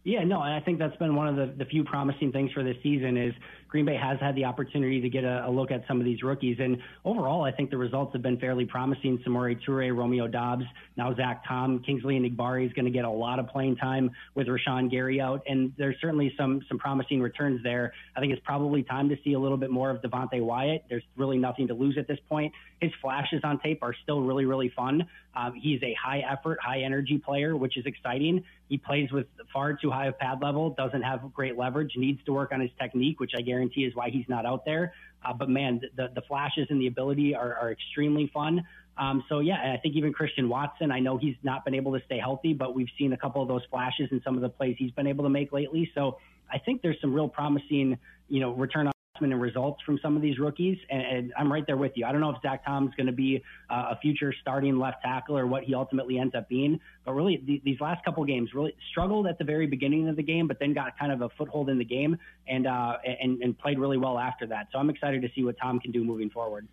Yeah, 0.04 0.24
no, 0.24 0.42
and 0.42 0.52
I 0.52 0.60
think 0.60 0.78
that's 0.78 0.96
been 0.96 1.14
one 1.14 1.28
of 1.28 1.36
the, 1.36 1.54
the 1.56 1.64
few 1.64 1.84
promising 1.84 2.32
things 2.32 2.50
for 2.52 2.64
this 2.64 2.76
season 2.82 3.16
is 3.16 3.34
Green 3.73 3.87
Bay 3.87 3.97
has 3.97 4.21
had 4.21 4.35
the 4.35 4.45
opportunity 4.45 5.00
to 5.00 5.09
get 5.09 5.25
a, 5.25 5.47
a, 5.47 5.50
look 5.50 5.71
at 5.71 5.83
some 5.88 5.99
of 5.99 6.05
these 6.05 6.23
rookies. 6.23 6.59
And 6.61 6.76
overall, 7.07 7.43
I 7.43 7.52
think 7.52 7.71
the 7.71 7.79
results 7.79 8.12
have 8.12 8.21
been 8.21 8.38
fairly 8.38 8.67
promising. 8.67 9.19
Samori 9.26 9.59
Toure, 9.67 9.97
Romeo 9.97 10.29
Doubs, 10.29 10.64
now 10.99 11.14
Zach 11.14 11.43
Tom, 11.49 11.83
Kingsley 11.83 12.21
Enagbare 12.21 12.67
is 12.67 12.73
going 12.75 12.85
to 12.85 12.91
get 12.91 13.07
a 13.07 13.11
lot 13.11 13.38
of 13.38 13.49
playing 13.49 13.76
time 13.76 14.11
with 14.35 14.47
Rashaan 14.47 14.91
Gary 14.91 15.23
out. 15.23 15.43
And 15.47 15.73
there's 15.79 15.97
certainly 16.02 16.35
some, 16.37 16.61
some 16.69 16.79
promising 16.79 17.23
returns 17.23 17.62
there. 17.62 17.95
I 18.14 18.21
think 18.21 18.35
it's 18.35 18.43
probably 18.45 18.83
time 18.83 19.09
to 19.09 19.17
see 19.25 19.33
a 19.33 19.41
little 19.41 19.57
bit 19.57 19.71
more 19.71 19.88
of 19.88 20.02
Devonte 20.02 20.43
Wyatt. 20.43 20.85
There's 20.91 21.05
really 21.17 21.38
nothing 21.38 21.69
to 21.69 21.75
lose 21.75 21.97
at 21.97 22.07
this 22.07 22.19
point. 22.29 22.52
His 22.83 22.91
flashes 23.00 23.41
on 23.43 23.59
tape 23.61 23.83
are 23.83 23.95
still 24.02 24.21
really, 24.21 24.45
really 24.45 24.69
fun. 24.69 25.07
Um, 25.35 25.55
he's 25.55 25.83
a 25.83 25.95
high 25.95 26.23
effort, 26.31 26.59
high 26.61 26.83
energy 26.83 27.17
player, 27.17 27.57
which 27.57 27.79
is 27.79 27.87
exciting. 27.87 28.45
He 28.69 28.76
plays 28.76 29.11
with 29.12 29.26
far 29.52 29.75
too 29.75 29.91
high 29.91 30.09
of 30.09 30.19
pad 30.19 30.43
level, 30.43 30.71
doesn't 30.71 31.02
have 31.02 31.33
great 31.33 31.57
leverage, 31.57 31.93
needs 31.97 32.23
to 32.25 32.33
work 32.33 32.52
on 32.52 32.61
his 32.61 32.71
technique, 32.79 33.19
which 33.21 33.33
I 33.37 33.41
guarantee 33.41 33.62
guarantee 33.62 33.85
is 33.85 33.95
why 33.95 34.11
he's 34.11 34.28
not 34.28 34.45
out 34.47 34.64
there. 34.64 34.92
Uh, 35.25 35.33
but 35.33 35.49
man, 35.49 35.81
the, 35.97 36.09
the 36.14 36.23
flashes 36.23 36.66
and 36.71 36.81
the 36.81 36.88
ability 36.88 37.35
are, 37.35 37.54
are 37.54 37.71
extremely 37.73 38.31
fun. 38.35 38.64
Um, 38.99 39.25
so 39.28 39.38
yeah, 39.38 39.73
I 39.73 39.78
think 39.78 39.97
even 39.97 40.12
Christian 40.12 40.49
Watson, 40.49 40.90
I 40.90 40.99
know 40.99 41.16
he's 41.16 41.37
not 41.42 41.64
been 41.64 41.75
able 41.75 41.99
to 41.99 42.04
stay 42.04 42.19
healthy, 42.19 42.52
but 42.52 42.75
we've 42.75 42.90
seen 42.99 43.12
a 43.12 43.16
couple 43.16 43.40
of 43.40 43.49
those 43.49 43.62
flashes 43.71 44.09
in 44.11 44.21
some 44.23 44.35
of 44.35 44.42
the 44.42 44.49
plays 44.49 44.76
he's 44.78 44.90
been 44.90 45.07
able 45.07 45.25
to 45.25 45.31
make 45.31 45.52
lately. 45.52 45.90
So 45.95 46.19
I 46.50 46.59
think 46.59 46.83
there's 46.83 47.00
some 47.00 47.14
real 47.14 47.28
promising, 47.28 47.99
you 48.28 48.40
know, 48.40 48.52
return 48.52 48.87
on 48.88 48.91
and 49.31 49.41
results 49.41 49.81
from 49.85 49.99
some 50.02 50.17
of 50.17 50.23
these 50.23 50.38
rookies. 50.38 50.79
And, 50.91 51.02
and, 51.02 51.33
I'm 51.38 51.52
right 51.52 51.64
there 51.67 51.76
with 51.76 51.93
you. 51.95 52.05
I 52.05 52.12
don't 52.12 52.21
know 52.21 52.31
if 52.31 52.43
Zach 52.43 52.64
Tom's 52.64 52.95
going 52.97 53.07
to 53.07 53.12
be 53.12 53.43
uh, 53.71 53.91
a 53.93 53.99
future 54.00 54.35
starting 54.41 54.79
left 54.79 55.02
tackle 55.02 55.38
or 55.38 55.47
what 55.47 55.62
he 55.62 55.75
ultimately 55.75 56.19
ends 56.19 56.35
up 56.35 56.49
being. 56.49 56.81
But 57.05 57.12
really, 57.12 57.37
th- 57.37 57.62
these 57.64 57.81
last 57.81 58.05
couple 58.05 58.25
games 58.25 58.50
really 58.55 58.75
struggled 58.91 59.26
at 59.26 59.38
the 59.38 59.45
very 59.45 59.67
beginning 59.67 60.09
of 60.09 60.17
the 60.17 60.23
game, 60.23 60.49
but 60.49 60.59
then 60.59 60.75
got 60.75 60.99
kind 60.99 61.12
of 61.12 61.23
a 61.23 61.29
foothold 61.37 61.69
in 61.71 61.79
the 61.79 61.85
game 61.85 62.17
and 62.49 62.67
uh, 62.67 62.97
and, 63.05 63.43
and 63.43 63.59
played 63.59 63.79
really 63.79 63.99
well 63.99 64.19
after 64.19 64.47
that. 64.49 64.69
So 64.73 64.79
I'm 64.79 64.91
excited 64.91 65.23
to 65.23 65.29
see 65.35 65.45
what 65.45 65.57
Tom 65.59 65.79
can 65.79 65.93
do 65.93 66.02
moving 66.05 66.31
forward. 66.31 66.67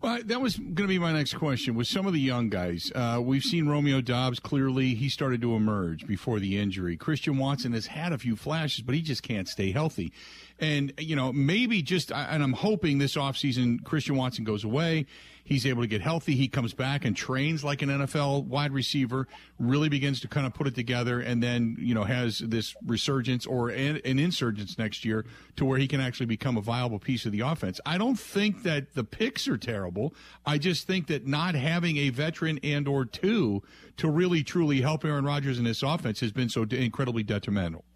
Well, 0.00 0.20
that 0.26 0.40
was 0.40 0.56
going 0.56 0.76
to 0.76 0.86
be 0.86 1.00
my 1.00 1.12
next 1.12 1.34
question. 1.34 1.74
With 1.74 1.88
some 1.88 2.06
of 2.06 2.12
the 2.12 2.20
young 2.20 2.50
guys, 2.50 2.92
uh, 2.94 3.20
we've 3.20 3.42
seen 3.42 3.68
Romeo 3.68 4.00
Doubs 4.00 4.38
clearly. 4.38 4.94
He 4.94 5.08
started 5.08 5.40
to 5.40 5.56
emerge 5.56 6.06
before 6.06 6.38
the 6.38 6.56
injury. 6.56 6.96
Christian 6.96 7.36
Watson 7.36 7.72
has 7.72 7.86
had 7.86 8.12
a 8.12 8.18
few 8.18 8.36
flashes, 8.36 8.82
but 8.82 8.94
he 8.94 9.02
just 9.02 9.24
can't 9.24 9.48
stay 9.48 9.72
healthy. 9.72 10.12
And, 10.60 10.92
you 10.98 11.16
know, 11.16 11.32
maybe 11.32 11.82
just, 11.82 12.12
and 12.12 12.44
I'm 12.44 12.52
hoping 12.52 12.98
this 12.98 13.16
offseason 13.16 13.82
Christian 13.82 14.16
Watson 14.16 14.44
goes 14.44 14.62
away. 14.62 15.06
He's 15.48 15.64
able 15.64 15.80
to 15.80 15.88
get 15.88 16.02
healthy. 16.02 16.34
He 16.34 16.46
comes 16.46 16.74
back 16.74 17.06
and 17.06 17.16
trains 17.16 17.64
like 17.64 17.80
an 17.80 17.88
NFL 17.88 18.44
wide 18.44 18.70
receiver, 18.70 19.26
really 19.58 19.88
begins 19.88 20.20
to 20.20 20.28
kind 20.28 20.46
of 20.46 20.52
put 20.52 20.66
it 20.66 20.74
together, 20.74 21.20
and 21.20 21.42
then, 21.42 21.74
you 21.80 21.94
know, 21.94 22.04
has 22.04 22.40
this 22.40 22.76
resurgence 22.84 23.46
or 23.46 23.70
an, 23.70 23.98
an 24.04 24.18
insurgence 24.18 24.76
next 24.76 25.06
year 25.06 25.24
to 25.56 25.64
where 25.64 25.78
he 25.78 25.88
can 25.88 26.02
actually 26.02 26.26
become 26.26 26.58
a 26.58 26.60
viable 26.60 26.98
piece 26.98 27.24
of 27.24 27.32
the 27.32 27.40
offense. 27.40 27.80
I 27.86 27.96
don't 27.96 28.20
think 28.20 28.62
that 28.64 28.92
the 28.92 29.04
picks 29.04 29.48
are 29.48 29.56
terrible. 29.56 30.12
I 30.44 30.58
just 30.58 30.86
think 30.86 31.06
that 31.06 31.26
not 31.26 31.54
having 31.54 31.96
a 31.96 32.10
veteran 32.10 32.60
and 32.62 32.86
or 32.86 33.06
two 33.06 33.62
to 33.96 34.10
really 34.10 34.44
truly 34.44 34.82
help 34.82 35.02
Aaron 35.02 35.24
Rodgers 35.24 35.58
in 35.58 35.64
this 35.64 35.82
offense 35.82 36.20
has 36.20 36.30
been 36.30 36.50
so 36.50 36.64
incredibly 36.64 37.22
detrimental. 37.22 37.86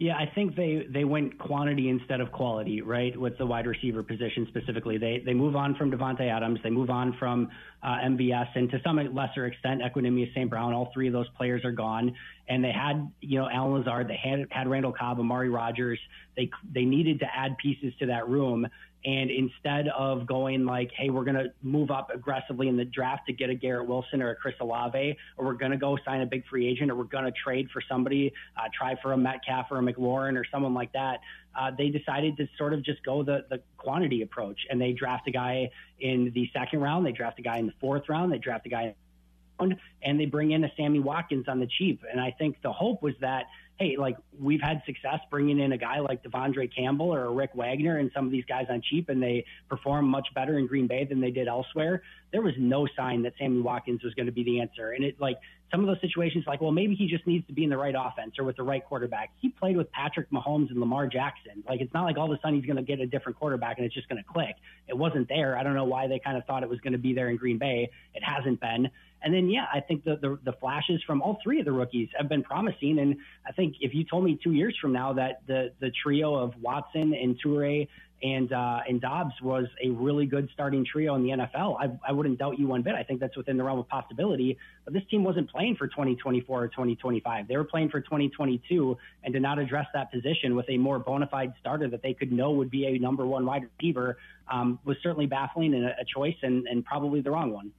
Yeah, 0.00 0.16
I 0.16 0.32
think 0.34 0.56
they 0.56 0.86
they 0.88 1.04
went 1.04 1.38
quantity 1.38 1.90
instead 1.90 2.22
of 2.22 2.32
quality, 2.32 2.80
right? 2.80 3.14
With 3.14 3.36
the 3.36 3.44
wide 3.44 3.66
receiver 3.66 4.02
position 4.02 4.46
specifically, 4.48 4.96
they 4.96 5.22
they 5.26 5.34
move 5.34 5.56
on 5.56 5.74
from 5.74 5.90
Davante 5.90 6.22
Adams, 6.22 6.58
they 6.62 6.70
move 6.70 6.88
on 6.88 7.14
from 7.18 7.50
uh, 7.82 7.98
MVS, 8.06 8.46
and 8.54 8.70
to 8.70 8.80
some 8.82 8.96
lesser 9.14 9.44
extent, 9.44 9.82
Equanimeous 9.82 10.32
St. 10.32 10.48
Brown. 10.48 10.72
All 10.72 10.90
three 10.94 11.06
of 11.06 11.12
those 11.12 11.28
players 11.36 11.66
are 11.66 11.70
gone, 11.70 12.16
and 12.48 12.64
they 12.64 12.72
had 12.72 13.12
you 13.20 13.40
know 13.40 13.50
Allen 13.52 13.74
Lazard, 13.74 14.08
they 14.08 14.16
had 14.16 14.46
had 14.50 14.68
Randall 14.68 14.94
Cobb, 14.98 15.20
Amari 15.20 15.50
Rodgers. 15.50 15.98
They 16.34 16.48
they 16.74 16.86
needed 16.86 17.18
to 17.20 17.26
add 17.36 17.58
pieces 17.58 17.92
to 17.98 18.06
that 18.06 18.26
room, 18.26 18.66
and 19.04 19.30
instead 19.30 19.88
of 19.88 20.26
going 20.26 20.66
like, 20.66 20.90
hey, 20.94 21.08
we're 21.08 21.24
going 21.24 21.36
to 21.36 21.52
move 21.62 21.90
up 21.90 22.10
aggressively 22.12 22.68
in 22.68 22.76
the 22.76 22.84
draft 22.84 23.26
to 23.26 23.32
get 23.32 23.48
a 23.48 23.54
Garrett 23.54 23.88
Wilson 23.88 24.20
or 24.20 24.30
a 24.30 24.36
Chris 24.36 24.54
Olave, 24.60 25.16
or 25.38 25.46
we're 25.46 25.54
going 25.54 25.70
to 25.70 25.78
go 25.78 25.96
sign 26.04 26.20
a 26.20 26.26
big 26.26 26.46
free 26.46 26.66
agent, 26.66 26.90
or 26.90 26.96
we're 26.96 27.04
going 27.04 27.24
to 27.24 27.32
trade 27.32 27.68
for 27.72 27.80
somebody, 27.88 28.32
uh, 28.58 28.68
try 28.76 28.94
for 29.00 29.12
a 29.12 29.16
Metcalf 29.16 29.66
or 29.70 29.78
a 29.78 29.82
McLaurin 29.82 30.38
or 30.38 30.44
someone 30.52 30.74
like 30.74 30.92
that, 30.92 31.20
uh, 31.58 31.70
they 31.76 31.88
decided 31.88 32.36
to 32.36 32.46
sort 32.58 32.74
of 32.74 32.82
just 32.84 33.02
go 33.02 33.22
the, 33.22 33.44
the 33.48 33.60
quantity 33.78 34.20
approach. 34.20 34.58
And 34.68 34.80
they 34.80 34.92
draft 34.92 35.26
a 35.28 35.30
guy 35.30 35.70
in 35.98 36.30
the 36.34 36.50
second 36.52 36.80
round, 36.80 37.06
they 37.06 37.12
draft 37.12 37.38
a 37.38 37.42
guy 37.42 37.58
in 37.58 37.66
the 37.66 37.74
fourth 37.80 38.08
round, 38.08 38.32
they 38.32 38.38
draft 38.38 38.66
a 38.66 38.70
guy 38.70 38.94
and 40.02 40.18
they 40.18 40.24
bring 40.24 40.52
in 40.52 40.64
a 40.64 40.72
Sammy 40.76 41.00
Watkins 41.00 41.46
on 41.46 41.60
the 41.60 41.66
cheap. 41.66 42.02
And 42.10 42.20
I 42.20 42.30
think 42.30 42.62
the 42.62 42.72
hope 42.72 43.02
was 43.02 43.14
that 43.20 43.44
hey, 43.80 43.96
like 43.96 44.16
we've 44.38 44.60
had 44.60 44.82
success 44.84 45.20
bringing 45.30 45.58
in 45.58 45.72
a 45.72 45.78
guy 45.78 46.00
like 46.00 46.22
De'Vondre 46.22 46.70
Campbell 46.74 47.14
or 47.14 47.32
Rick 47.32 47.54
Wagner 47.54 47.96
and 47.96 48.10
some 48.14 48.26
of 48.26 48.30
these 48.30 48.44
guys 48.44 48.66
on 48.68 48.82
cheap, 48.82 49.08
and 49.08 49.22
they 49.22 49.46
perform 49.68 50.06
much 50.06 50.28
better 50.34 50.58
in 50.58 50.66
Green 50.66 50.86
Bay 50.86 51.06
than 51.06 51.20
they 51.20 51.30
did 51.30 51.48
elsewhere. 51.48 52.02
There 52.30 52.42
was 52.42 52.52
no 52.58 52.86
sign 52.94 53.22
that 53.22 53.32
Sammy 53.38 53.62
Watkins 53.62 54.04
was 54.04 54.12
going 54.14 54.26
to 54.26 54.32
be 54.32 54.44
the 54.44 54.60
answer, 54.60 54.92
and 54.92 55.02
it 55.02 55.18
like 55.18 55.38
some 55.70 55.80
of 55.80 55.86
those 55.86 56.00
situations, 56.00 56.44
like, 56.46 56.60
well, 56.60 56.72
maybe 56.72 56.94
he 56.94 57.06
just 57.06 57.26
needs 57.26 57.46
to 57.46 57.52
be 57.52 57.64
in 57.64 57.70
the 57.70 57.76
right 57.76 57.94
offense 57.96 58.38
or 58.38 58.44
with 58.44 58.56
the 58.56 58.62
right 58.62 58.84
quarterback. 58.84 59.30
He 59.40 59.50
played 59.50 59.76
with 59.76 59.90
Patrick 59.92 60.28
Mahomes 60.30 60.70
and 60.70 60.80
Lamar 60.80 61.06
Jackson. 61.06 61.62
Like, 61.68 61.80
it's 61.80 61.94
not 61.94 62.04
like 62.04 62.18
all 62.18 62.30
of 62.30 62.36
a 62.36 62.40
sudden 62.42 62.56
he's 62.56 62.66
going 62.66 62.76
to 62.76 62.82
get 62.82 62.98
a 62.98 63.06
different 63.06 63.38
quarterback 63.38 63.78
and 63.78 63.86
it's 63.86 63.94
just 63.94 64.08
going 64.08 64.22
to 64.22 64.28
click. 64.28 64.56
It 64.88 64.98
wasn't 64.98 65.28
there. 65.28 65.56
I 65.56 65.62
don't 65.62 65.74
know 65.74 65.84
why 65.84 66.08
they 66.08 66.18
kind 66.18 66.36
of 66.36 66.44
thought 66.44 66.64
it 66.64 66.68
was 66.68 66.80
going 66.80 66.92
to 66.92 66.98
be 66.98 67.14
there 67.14 67.28
in 67.28 67.36
Green 67.36 67.58
Bay. 67.58 67.90
It 68.14 68.22
hasn't 68.24 68.60
been. 68.60 68.90
And 69.22 69.34
then, 69.34 69.50
yeah, 69.50 69.66
I 69.72 69.80
think 69.80 70.04
the, 70.04 70.16
the, 70.16 70.38
the 70.44 70.52
flashes 70.52 71.02
from 71.06 71.20
all 71.22 71.38
three 71.42 71.58
of 71.58 71.66
the 71.66 71.72
rookies 71.72 72.08
have 72.16 72.28
been 72.28 72.42
promising. 72.42 72.98
And 72.98 73.16
I 73.46 73.52
think 73.52 73.76
if 73.80 73.94
you 73.94 74.04
told 74.04 74.24
me 74.24 74.38
two 74.42 74.52
years 74.52 74.76
from 74.80 74.92
now 74.92 75.12
that 75.14 75.42
the 75.46 75.72
the 75.80 75.90
trio 76.02 76.34
of 76.34 76.54
Watson 76.60 77.14
and 77.14 77.38
Toure 77.42 77.86
and 78.22 78.52
uh, 78.52 78.80
and 78.88 79.00
Doubs 79.00 79.34
was 79.42 79.66
a 79.82 79.90
really 79.90 80.26
good 80.26 80.48
starting 80.52 80.84
trio 80.84 81.14
in 81.14 81.22
the 81.22 81.30
NFL, 81.30 81.76
I, 81.80 81.90
I 82.06 82.12
wouldn't 82.12 82.38
doubt 82.38 82.58
you 82.58 82.66
one 82.66 82.82
bit. 82.82 82.94
I 82.94 83.02
think 83.02 83.20
that's 83.20 83.36
within 83.36 83.56
the 83.56 83.64
realm 83.64 83.78
of 83.78 83.88
possibility. 83.88 84.58
But 84.84 84.94
this 84.94 85.02
team 85.10 85.24
wasn't 85.24 85.50
playing 85.50 85.76
for 85.76 85.86
2024 85.86 86.62
or 86.62 86.68
2025. 86.68 87.48
They 87.48 87.56
were 87.56 87.64
playing 87.64 87.90
for 87.90 88.00
2022, 88.00 88.96
and 89.24 89.34
to 89.34 89.40
not 89.40 89.58
address 89.58 89.86
that 89.94 90.12
position 90.12 90.54
with 90.54 90.68
a 90.68 90.76
more 90.76 90.98
bona 90.98 91.26
fide 91.26 91.52
starter 91.60 91.88
that 91.88 92.02
they 92.02 92.14
could 92.14 92.32
know 92.32 92.52
would 92.52 92.70
be 92.70 92.86
a 92.86 92.98
number 92.98 93.26
one 93.26 93.46
wide 93.46 93.62
receiver 93.78 94.18
um, 94.50 94.78
was 94.84 94.96
certainly 95.02 95.26
baffling 95.26 95.74
and 95.74 95.84
a, 95.84 96.00
a 96.00 96.04
choice, 96.04 96.36
and, 96.42 96.66
and 96.66 96.84
probably 96.84 97.20
the 97.20 97.30
wrong 97.30 97.52
one. 97.52 97.72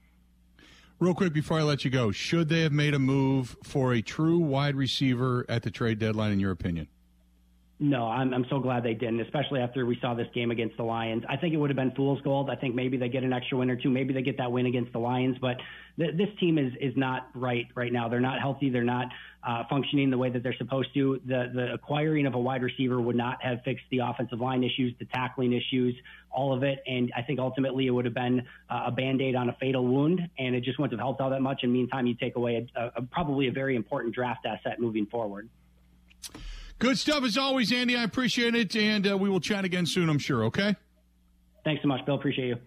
Real 1.01 1.15
quick 1.15 1.33
before 1.33 1.57
I 1.57 1.63
let 1.63 1.83
you 1.83 1.89
go, 1.89 2.11
should 2.11 2.47
they 2.47 2.61
have 2.61 2.71
made 2.71 2.93
a 2.93 2.99
move 2.99 3.57
for 3.63 3.91
a 3.91 4.03
true 4.03 4.37
wide 4.37 4.75
receiver 4.75 5.47
at 5.49 5.63
the 5.63 5.71
trade 5.71 5.97
deadline, 5.97 6.31
in 6.31 6.39
your 6.39 6.51
opinion? 6.51 6.89
No, 7.83 8.05
I'm, 8.05 8.31
I'm 8.31 8.45
so 8.47 8.59
glad 8.59 8.83
they 8.83 8.93
didn't, 8.93 9.21
especially 9.21 9.59
after 9.59 9.87
we 9.87 9.97
saw 9.99 10.13
this 10.13 10.27
game 10.35 10.51
against 10.51 10.77
the 10.77 10.83
Lions. 10.83 11.23
I 11.27 11.35
think 11.35 11.55
it 11.55 11.57
would 11.57 11.71
have 11.71 11.77
been 11.77 11.89
fool's 11.95 12.21
gold. 12.21 12.51
I 12.51 12.55
think 12.55 12.75
maybe 12.75 12.95
they 12.95 13.09
get 13.09 13.23
an 13.23 13.33
extra 13.33 13.57
win 13.57 13.71
or 13.71 13.75
two. 13.75 13.89
Maybe 13.89 14.13
they 14.13 14.21
get 14.21 14.37
that 14.37 14.51
win 14.51 14.67
against 14.67 14.93
the 14.93 14.99
Lions, 14.99 15.37
but 15.41 15.57
th- 15.97 16.15
this 16.15 16.27
team 16.39 16.59
is 16.59 16.73
is 16.79 16.95
not 16.95 17.29
right 17.33 17.65
right 17.73 17.91
now. 17.91 18.07
They're 18.07 18.19
not 18.19 18.39
healthy. 18.39 18.69
They're 18.69 18.83
not 18.83 19.07
uh, 19.43 19.63
functioning 19.67 20.11
the 20.11 20.17
way 20.19 20.29
that 20.29 20.43
they're 20.43 20.55
supposed 20.59 20.93
to. 20.93 21.21
The 21.25 21.49
the 21.55 21.73
acquiring 21.73 22.27
of 22.27 22.35
a 22.35 22.39
wide 22.39 22.61
receiver 22.61 23.01
would 23.01 23.15
not 23.15 23.41
have 23.41 23.63
fixed 23.65 23.85
the 23.89 23.97
offensive 23.97 24.39
line 24.39 24.63
issues, 24.63 24.93
the 24.99 25.05
tackling 25.05 25.51
issues, 25.51 25.95
all 26.29 26.53
of 26.53 26.61
it. 26.61 26.83
And 26.85 27.11
I 27.17 27.23
think 27.23 27.39
ultimately 27.39 27.87
it 27.87 27.89
would 27.89 28.05
have 28.05 28.13
been 28.13 28.43
uh, 28.69 28.83
a 28.85 28.91
band 28.91 29.23
aid 29.23 29.35
on 29.35 29.49
a 29.49 29.53
fatal 29.59 29.87
wound, 29.87 30.21
and 30.37 30.53
it 30.53 30.63
just 30.63 30.77
wouldn't 30.77 30.99
have 30.99 31.03
helped 31.03 31.19
all 31.19 31.31
that 31.31 31.41
much. 31.41 31.61
In 31.63 31.71
the 31.71 31.79
meantime, 31.79 32.05
you 32.05 32.13
take 32.13 32.35
away 32.35 32.67
a, 32.75 32.91
a, 32.97 33.01
probably 33.01 33.47
a 33.47 33.51
very 33.51 33.75
important 33.75 34.13
draft 34.13 34.45
asset 34.45 34.79
moving 34.79 35.07
forward. 35.07 35.49
Good 36.81 36.97
stuff 36.97 37.23
as 37.23 37.37
always, 37.37 37.71
Andy. 37.71 37.95
I 37.95 38.01
appreciate 38.01 38.55
it, 38.55 38.75
and 38.75 39.07
uh, 39.07 39.15
we 39.15 39.29
will 39.29 39.39
chat 39.39 39.65
again 39.65 39.85
soon. 39.85 40.09
I'm 40.09 40.17
sure. 40.17 40.45
Okay. 40.45 40.75
Thanks 41.63 41.83
so 41.83 41.87
much, 41.87 42.03
Bill. 42.07 42.15
Appreciate 42.15 42.47
you. 42.47 42.57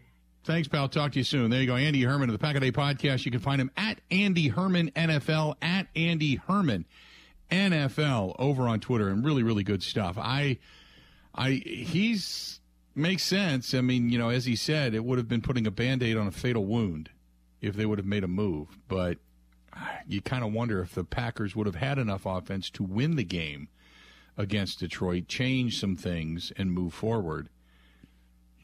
Thanks, 0.45 0.69
pal. 0.69 0.89
Talk 0.89 1.11
to 1.13 1.19
you 1.19 1.25
soon. 1.25 1.51
There 1.51 1.61
you 1.61 1.67
go. 1.67 1.75
Andy 1.75 2.01
Herman 2.01 2.29
of 2.29 2.33
the 2.33 2.39
Pack 2.39 2.55
a 2.55 2.61
Day 2.61 2.71
Podcast. 2.71 3.25
You 3.25 3.33
can 3.33 3.41
find 3.41 3.61
him 3.61 3.73
at 3.77 4.01
Andy 4.13 4.47
Herman 4.47 4.93
NFL, 4.93 5.57
at 5.61 5.89
Andy 5.97 6.37
Herman 6.37 6.85
NFL 7.51 8.37
over 8.39 8.69
on 8.69 8.79
Twitter 8.79 9.09
and 9.09 9.25
really, 9.25 9.43
really 9.43 9.65
good 9.65 9.83
stuff. 9.83 10.17
I, 10.17 10.59
I, 11.35 11.51
he's 11.51 12.61
makes 12.95 13.25
sense. 13.25 13.75
I 13.75 13.81
mean, 13.81 14.11
you 14.11 14.19
know, 14.19 14.29
as 14.29 14.45
he 14.45 14.55
said, 14.55 14.95
it 14.95 15.05
would 15.05 15.19
have 15.19 15.27
been 15.27 15.43
putting 15.43 15.67
a 15.67 15.73
band 15.73 16.05
aid 16.05 16.17
on 16.17 16.29
a 16.29 16.31
fatal 16.31 16.65
wound 16.65 17.11
if 17.61 17.75
they 17.75 17.85
would 17.85 17.99
have 17.99 18.07
made 18.07 18.23
a 18.23 18.29
move. 18.29 18.79
But 18.87 19.19
you 20.07 20.21
kind 20.21 20.45
of 20.45 20.53
wonder 20.53 20.81
if 20.81 20.95
the 20.95 21.03
Packers 21.03 21.57
would 21.57 21.67
have 21.67 21.75
had 21.75 21.99
enough 21.99 22.27
offense 22.27 22.71
to 22.71 22.85
win 22.85 23.17
the 23.17 23.25
game 23.25 23.71
against 24.37 24.81
Detroit, 24.81 25.29
change 25.29 25.79
some 25.79 25.97
things, 25.97 26.53
and 26.57 26.73
move 26.73 26.95
forward. 26.95 27.49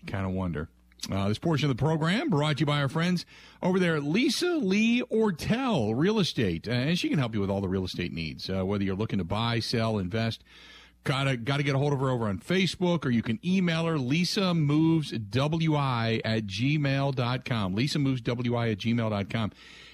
You 0.00 0.07
kind 0.07 0.27
of 0.27 0.33
wonder. 0.33 0.69
Uh, 1.11 1.29
this 1.29 1.39
portion 1.39 1.71
of 1.71 1.77
the 1.77 1.83
program 1.83 2.29
brought 2.29 2.57
to 2.57 2.61
you 2.61 2.67
by 2.67 2.81
our 2.81 2.89
friends 2.89 3.25
over 3.62 3.79
there 3.79 3.97
at 3.97 4.03
Lisa 4.03 4.57
Lee 4.57 5.03
Ortel 5.11 5.95
Real 5.97 6.19
Estate, 6.19 6.69
uh, 6.69 6.73
and 6.73 6.99
she 6.99 7.09
can 7.09 7.19
help 7.19 7.35
you 7.35 7.41
with 7.41 7.49
all 7.49 7.62
the 7.62 7.69
real 7.69 7.85
estate 7.85 8.12
needs, 8.12 8.50
uh, 8.50 8.65
whether 8.67 8.85
you're 8.85 8.97
looking 8.97 9.19
to 9.19 9.25
buy, 9.25 9.61
sell, 9.61 9.99
invest. 9.99 10.45
Gotta 11.03 11.39
gotta 11.39 11.62
get 11.62 11.75
a 11.75 11.79
hold 11.79 11.95
of 11.95 12.00
her 12.00 12.11
over 12.11 12.29
on 12.29 12.39
Facebook, 12.39 13.07
or 13.07 13.11
you 13.11 13.23
can 13.23 13.39
email 13.43 13.87
her 13.87 13.99
Lisa 13.99 14.53
Moves 14.53 15.12
Wi 15.12 16.21
at 16.23 16.47
gmail.com. 16.47 17.75
Lisa 17.75 17.99
Moves 17.99 18.21
Wi 18.21 18.71
at 18.71 18.79
gmail.com. 18.79 19.53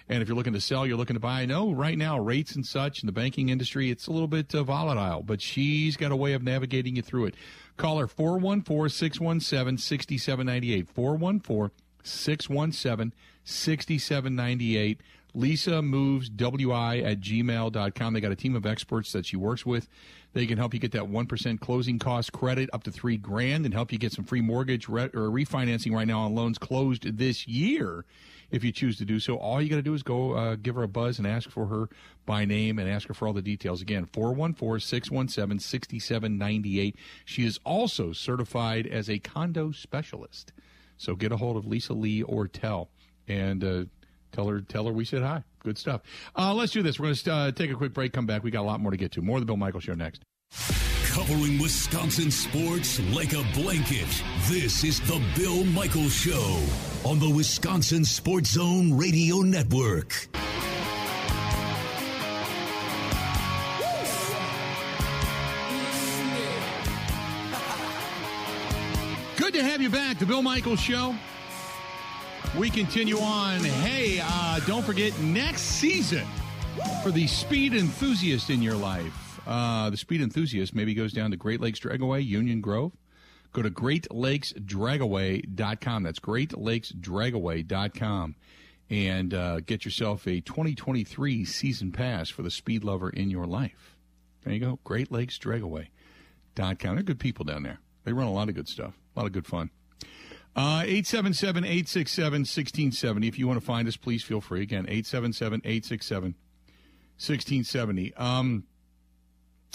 And 0.09 0.23
if 0.23 0.29
you're 0.29 0.37
looking 0.37 0.53
to 0.53 0.61
sell, 0.61 0.87
you're 0.87 0.97
looking 0.97 1.17
to 1.17 1.21
buy. 1.21 1.41
I 1.41 1.47
know 1.47 1.73
right 1.73 1.99
now 1.99 2.19
rates 2.19 2.55
and 2.55 2.65
such 2.65 3.03
in 3.03 3.07
the 3.07 3.13
banking 3.13 3.49
industry, 3.49 3.91
it's 3.91 4.07
a 4.07 4.13
little 4.13 4.29
bit 4.29 4.55
uh, 4.55 4.63
volatile, 4.63 5.23
but 5.23 5.43
she's 5.43 5.97
got 5.97 6.13
a 6.13 6.17
way 6.17 6.33
of 6.33 6.43
navigating 6.43 6.97
you 6.97 7.03
through 7.03 7.27
it. 7.27 7.35
Call 7.77 7.99
her 7.99 8.07
414 8.07 8.89
617 8.89 9.79
6798. 9.79 10.89
414 10.89 11.71
617 12.05 13.13
6798. 13.45 15.01
Lisa 15.35 15.83
moves 15.83 16.31
wi 16.31 16.99
at 16.99 17.21
gmail.com. 17.21 18.15
They 18.15 18.21
got 18.21 18.33
a 18.33 18.37
team 18.37 18.57
of 18.57 18.65
experts 18.65 19.13
that 19.13 19.27
she 19.27 19.37
works 19.37 19.67
with. 19.67 19.89
They 20.33 20.47
can 20.47 20.57
help 20.57 20.73
you 20.73 20.81
get 20.81 20.93
that 20.93 21.05
1% 21.05 21.61
closing 21.61 21.99
cost 21.99 22.33
credit 22.33 22.71
up 22.73 22.85
to 22.85 22.91
three 22.91 23.17
grand 23.17 23.65
and 23.65 23.75
help 23.75 23.93
you 23.93 23.99
get 23.99 24.13
some 24.13 24.25
free 24.25 24.41
mortgage 24.41 24.89
re- 24.89 25.11
or 25.15 25.29
refinancing 25.31 25.93
right 25.93 26.07
now 26.07 26.21
on 26.21 26.35
loans 26.35 26.59
closed 26.59 27.19
this 27.19 27.47
year 27.47 28.05
if 28.51 28.65
you 28.65 28.73
choose 28.73 28.97
to 28.99 29.05
do 29.05 29.19
so. 29.19 29.37
All 29.37 29.61
you 29.61 29.69
got 29.69 29.77
to 29.77 29.83
do 29.83 29.95
is 29.95 30.03
go 30.03 30.33
uh, 30.33 30.57
give 30.57 30.75
her 30.75 30.83
a 30.83 30.89
buzz 30.89 31.19
and 31.19 31.27
ask 31.27 31.51
for 31.51 31.67
her 31.67 31.89
by 32.25 32.45
name 32.45 32.79
and 32.79 32.89
ask 32.89 33.09
her 33.09 33.15
for 33.15 33.27
all 33.27 33.35
the 33.35 33.43
details. 33.43 33.83
Again, 33.83 34.07
414 34.07 34.81
617 34.81 35.59
6798. 35.59 36.97
She 37.25 37.45
is 37.45 37.59
also 37.65 38.13
certified 38.13 38.87
as 38.87 39.09
a 39.09 39.19
condo 39.19 39.73
specialist. 39.73 40.53
So 40.97 41.15
get 41.15 41.33
a 41.33 41.37
hold 41.37 41.57
of 41.57 41.67
Lisa 41.67 41.93
Lee 41.93 42.23
or 42.23 42.47
Ortel 42.47 42.89
and 43.29 43.65
uh, 43.65 43.85
tell 44.33 44.49
her 44.49 44.61
tell 44.61 44.87
her 44.87 44.93
we 44.93 45.05
said 45.05 45.23
hi. 45.23 45.45
Good 45.61 45.79
stuff. 45.79 46.03
Uh, 46.37 46.55
let's 46.55 46.73
do 46.73 46.83
this. 46.83 46.99
We're 47.01 47.07
going 47.07 47.17
to 47.17 47.33
uh, 47.33 47.53
take 47.53 47.71
a 47.71 47.75
quick 47.75 47.93
break, 47.93 48.13
come 48.13 48.27
back. 48.27 48.45
We 48.45 48.51
got 48.53 48.61
a 48.61 48.69
lot 48.69 48.81
more 48.81 48.93
to 48.93 48.97
get 48.97 49.13
to. 49.13 49.23
More 49.23 49.39
of 49.39 49.43
the 49.43 49.47
Bill 49.47 49.57
Michael 49.57 49.81
Show 49.81 49.95
next. 49.95 50.23
Covering 51.17 51.59
Wisconsin 51.59 52.31
sports 52.31 53.01
like 53.15 53.33
a 53.33 53.43
blanket. 53.55 54.23
This 54.51 54.85
is 54.85 55.01
the 55.01 55.19
Bill 55.35 55.65
Michael 55.65 56.11
Show 56.11 56.63
on 57.07 57.19
the 57.19 57.31
Wisconsin 57.31 58.05
Sports 58.05 58.51
Zone 58.51 58.93
Radio 58.93 59.37
Network. 59.37 60.29
Good 69.39 69.55
to 69.55 69.63
have 69.65 69.81
you 69.81 69.89
back. 69.89 70.19
The 70.19 70.27
Bill 70.27 70.43
Michael 70.43 70.77
Show. 70.77 71.15
We 72.59 72.69
continue 72.69 73.17
on. 73.21 73.61
Hey, 73.61 74.21
uh, 74.23 74.61
don't 74.67 74.85
forget 74.85 75.19
next 75.21 75.63
season 75.63 76.27
for 77.03 77.11
the 77.11 77.27
speed 77.27 77.73
enthusiast 77.73 78.51
in 78.51 78.61
your 78.61 78.77
life. 78.77 79.26
Uh, 79.47 79.91
the 79.91 79.97
speed 79.97 80.21
enthusiast 80.21 80.75
maybe 80.75 80.93
goes 80.93 81.13
down 81.13 81.31
to 81.31 81.37
Great 81.37 81.61
Lakes 81.61 81.79
Dragaway, 81.79 82.27
Union 82.27 82.61
Grove. 82.61 82.97
Go 83.53 83.63
to 83.63 83.71
greatlakesdragaway.com. 83.71 86.03
That's 86.03 86.19
greatlakesdragaway.com 86.19 88.35
and 88.89 89.35
uh, 89.35 89.61
get 89.61 89.85
yourself 89.85 90.27
a 90.27 90.41
2023 90.41 91.45
season 91.45 91.93
pass 91.93 92.29
for 92.29 92.43
the 92.43 92.51
speed 92.51 92.85
lover 92.85 93.11
in 93.11 93.31
your 93.31 93.47
life. 93.47 93.97
There 94.45 94.53
you 94.53 94.61
go, 94.61 94.79
greatlakesdragaway.com. 94.85 96.95
They're 96.95 97.03
good 97.03 97.19
people 97.19 97.45
down 97.45 97.63
there. 97.63 97.81
They 98.05 98.13
run 98.13 98.29
a 98.29 98.33
lot 98.33 98.49
of 98.49 98.55
good 98.55 98.69
stuff, 98.69 98.95
a 99.15 99.21
lot 99.21 99.27
of 99.27 99.33
good 99.33 99.47
fun. 99.47 99.71
Uh, 100.55 100.83
877 100.85 101.65
867 101.65 102.41
1670. 102.41 103.29
If 103.29 103.39
you 103.39 103.47
want 103.47 103.61
to 103.61 103.67
find 103.67 103.87
us, 103.89 103.97
please 103.97 104.23
feel 104.23 104.41
free. 104.41 104.63
Again, 104.63 104.87
877 104.89 105.61
867 105.65 106.35
1670. 107.19 108.15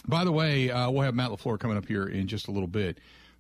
By 0.08 0.24
the 0.24 0.32
way, 0.32 0.72
uh, 0.72 0.90
we'll 0.90 1.04
have 1.04 1.14
Matt 1.14 1.30
LaFleur 1.30 1.60
coming 1.60 1.78
up 1.78 1.86
here 1.86 2.08
in 2.08 2.28
just 2.28 2.48
a 2.48 2.52
little 2.52 2.68
bit, 2.68 2.98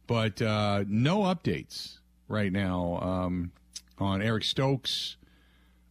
but 0.07 0.41
uh, 0.41 0.83
no 0.87 1.21
updates 1.21 1.97
right 2.27 2.51
now 2.51 2.99
um, 3.01 3.51
on 3.97 4.21
Eric 4.21 4.43
Stokes. 4.43 5.17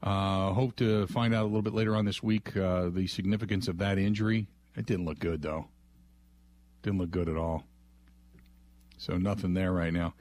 Uh, 0.02 0.52
hope 0.52 0.76
to 0.76 1.06
find 1.08 1.34
out 1.34 1.42
a 1.42 1.46
little 1.46 1.62
bit 1.62 1.74
later 1.74 1.94
on 1.94 2.04
this 2.04 2.22
week 2.22 2.56
uh, 2.56 2.88
the 2.88 3.06
significance 3.06 3.68
of 3.68 3.78
that 3.78 3.98
injury. 3.98 4.46
It 4.76 4.86
didn't 4.86 5.04
look 5.04 5.18
good, 5.18 5.42
though. 5.42 5.66
Didn't 6.82 6.98
look 6.98 7.10
good 7.10 7.28
at 7.28 7.36
all. 7.36 7.64
So 8.96 9.16
nothing 9.16 9.54
there 9.54 9.72
right 9.72 9.92
now. 9.92 10.14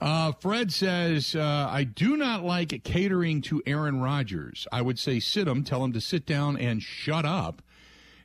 Uh, 0.00 0.32
Fred 0.32 0.72
says, 0.72 1.34
uh, 1.34 1.68
I 1.70 1.84
do 1.84 2.16
not 2.16 2.44
like 2.44 2.82
catering 2.84 3.40
to 3.42 3.62
Aaron 3.64 4.00
Rodgers. 4.00 4.66
I 4.72 4.82
would 4.82 4.98
say 4.98 5.20
sit 5.20 5.46
him, 5.46 5.62
tell 5.62 5.84
him 5.84 5.92
to 5.92 6.00
sit 6.00 6.26
down 6.26 6.56
and 6.56 6.82
shut 6.82 7.24
up 7.24 7.62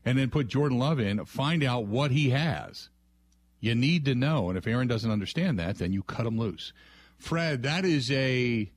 and 0.09 0.17
then 0.17 0.31
put 0.31 0.47
Jordan 0.47 0.79
Love 0.79 0.99
in, 0.99 1.23
find 1.25 1.63
out 1.63 1.85
what 1.85 2.09
he 2.09 2.31
has. 2.31 2.89
You 3.59 3.75
need 3.75 4.05
to 4.05 4.15
know. 4.15 4.49
And 4.49 4.57
if 4.57 4.65
Aaron 4.65 4.87
doesn't 4.87 5.11
understand 5.11 5.59
that, 5.59 5.77
then 5.77 5.93
you 5.93 6.01
cut 6.01 6.25
him 6.25 6.39
loose. 6.39 6.73
Fred, 7.19 7.61
that 7.61 7.85
is 7.85 8.09
a 8.09 8.71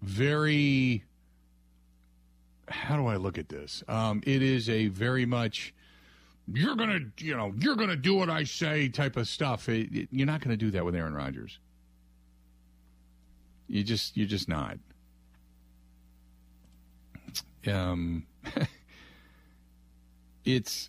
very. 0.00 1.02
How 2.68 2.96
do 2.96 3.08
I 3.08 3.16
look 3.16 3.36
at 3.36 3.48
this? 3.48 3.82
Um, 3.88 4.22
it 4.24 4.42
is 4.42 4.68
a 4.68 4.86
very 4.86 5.26
much 5.26 5.74
you're 6.52 6.76
gonna 6.76 7.00
you 7.18 7.36
know 7.36 7.52
you're 7.58 7.74
gonna 7.74 7.96
do 7.96 8.14
what 8.14 8.30
I 8.30 8.44
say 8.44 8.88
type 8.88 9.16
of 9.16 9.26
stuff. 9.26 9.68
It, 9.68 9.92
it, 9.92 10.08
you're 10.12 10.24
not 10.24 10.40
gonna 10.40 10.56
do 10.56 10.70
that 10.70 10.84
with 10.84 10.94
Aaron 10.94 11.14
Rodgers. 11.14 11.58
You 13.66 13.82
just 13.82 14.16
you're 14.16 14.28
just 14.28 14.48
not. 14.48 14.78
Um, 17.66 18.24
it's 20.46 20.88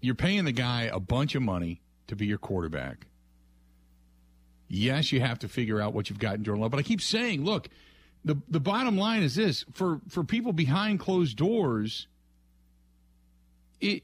you're 0.00 0.14
paying 0.14 0.44
the 0.44 0.52
guy 0.52 0.90
a 0.92 1.00
bunch 1.00 1.34
of 1.34 1.42
money 1.42 1.80
to 2.08 2.16
be 2.16 2.26
your 2.26 2.36
quarterback. 2.36 3.06
Yes, 4.68 5.12
you 5.12 5.20
have 5.20 5.38
to 5.38 5.48
figure 5.48 5.80
out 5.80 5.94
what 5.94 6.10
you've 6.10 6.18
got 6.18 6.34
in 6.34 6.44
Jordan 6.44 6.60
Love, 6.60 6.72
but 6.72 6.80
I 6.80 6.82
keep 6.82 7.00
saying, 7.00 7.44
look, 7.44 7.68
the 8.24 8.36
the 8.48 8.60
bottom 8.60 8.98
line 8.98 9.22
is 9.22 9.34
this: 9.34 9.64
for 9.72 10.00
for 10.08 10.24
people 10.24 10.52
behind 10.52 11.00
closed 11.00 11.36
doors, 11.36 12.08
it 13.80 14.02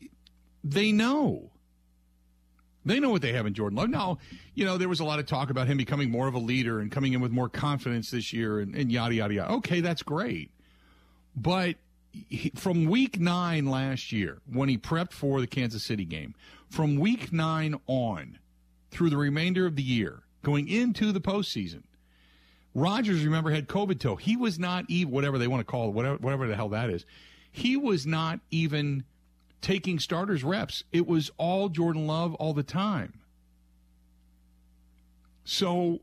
they 0.64 0.92
know. 0.92 1.50
They 2.82 2.98
know 2.98 3.10
what 3.10 3.20
they 3.20 3.32
have 3.32 3.44
in 3.44 3.52
Jordan 3.52 3.76
Love. 3.76 3.90
Now, 3.90 4.18
you 4.54 4.64
know, 4.64 4.78
there 4.78 4.88
was 4.88 5.00
a 5.00 5.04
lot 5.04 5.18
of 5.18 5.26
talk 5.26 5.50
about 5.50 5.66
him 5.66 5.76
becoming 5.76 6.10
more 6.10 6.28
of 6.28 6.34
a 6.34 6.38
leader 6.38 6.80
and 6.80 6.90
coming 6.90 7.12
in 7.12 7.20
with 7.20 7.30
more 7.30 7.48
confidence 7.50 8.10
this 8.10 8.32
year 8.32 8.58
and, 8.58 8.74
and 8.74 8.90
yada, 8.90 9.14
yada, 9.14 9.34
yada. 9.34 9.52
Okay, 9.54 9.80
that's 9.82 10.02
great. 10.02 10.50
But 11.36 11.76
from 12.54 12.84
week 12.86 13.20
nine 13.20 13.66
last 13.66 14.12
year, 14.12 14.40
when 14.50 14.68
he 14.68 14.76
prepped 14.78 15.12
for 15.12 15.40
the 15.40 15.46
Kansas 15.46 15.84
City 15.84 16.04
game, 16.04 16.34
from 16.68 16.98
week 16.98 17.32
nine 17.32 17.76
on 17.86 18.38
through 18.90 19.10
the 19.10 19.16
remainder 19.16 19.66
of 19.66 19.76
the 19.76 19.82
year, 19.82 20.22
going 20.42 20.68
into 20.68 21.12
the 21.12 21.20
postseason, 21.20 21.82
Rodgers, 22.74 23.24
remember, 23.24 23.50
had 23.50 23.68
COVID 23.68 23.98
toe. 23.98 24.16
He 24.16 24.36
was 24.36 24.58
not 24.58 24.84
even, 24.88 25.12
whatever 25.12 25.38
they 25.38 25.48
want 25.48 25.60
to 25.60 25.64
call 25.64 25.88
it, 25.88 25.92
whatever, 25.92 26.16
whatever 26.18 26.46
the 26.46 26.56
hell 26.56 26.68
that 26.70 26.90
is, 26.90 27.04
he 27.50 27.76
was 27.76 28.06
not 28.06 28.40
even 28.50 29.04
taking 29.60 29.98
starters 29.98 30.44
reps. 30.44 30.84
It 30.92 31.06
was 31.06 31.30
all 31.36 31.68
Jordan 31.68 32.06
Love 32.06 32.34
all 32.34 32.54
the 32.54 32.62
time. 32.62 33.20
So, 35.44 36.00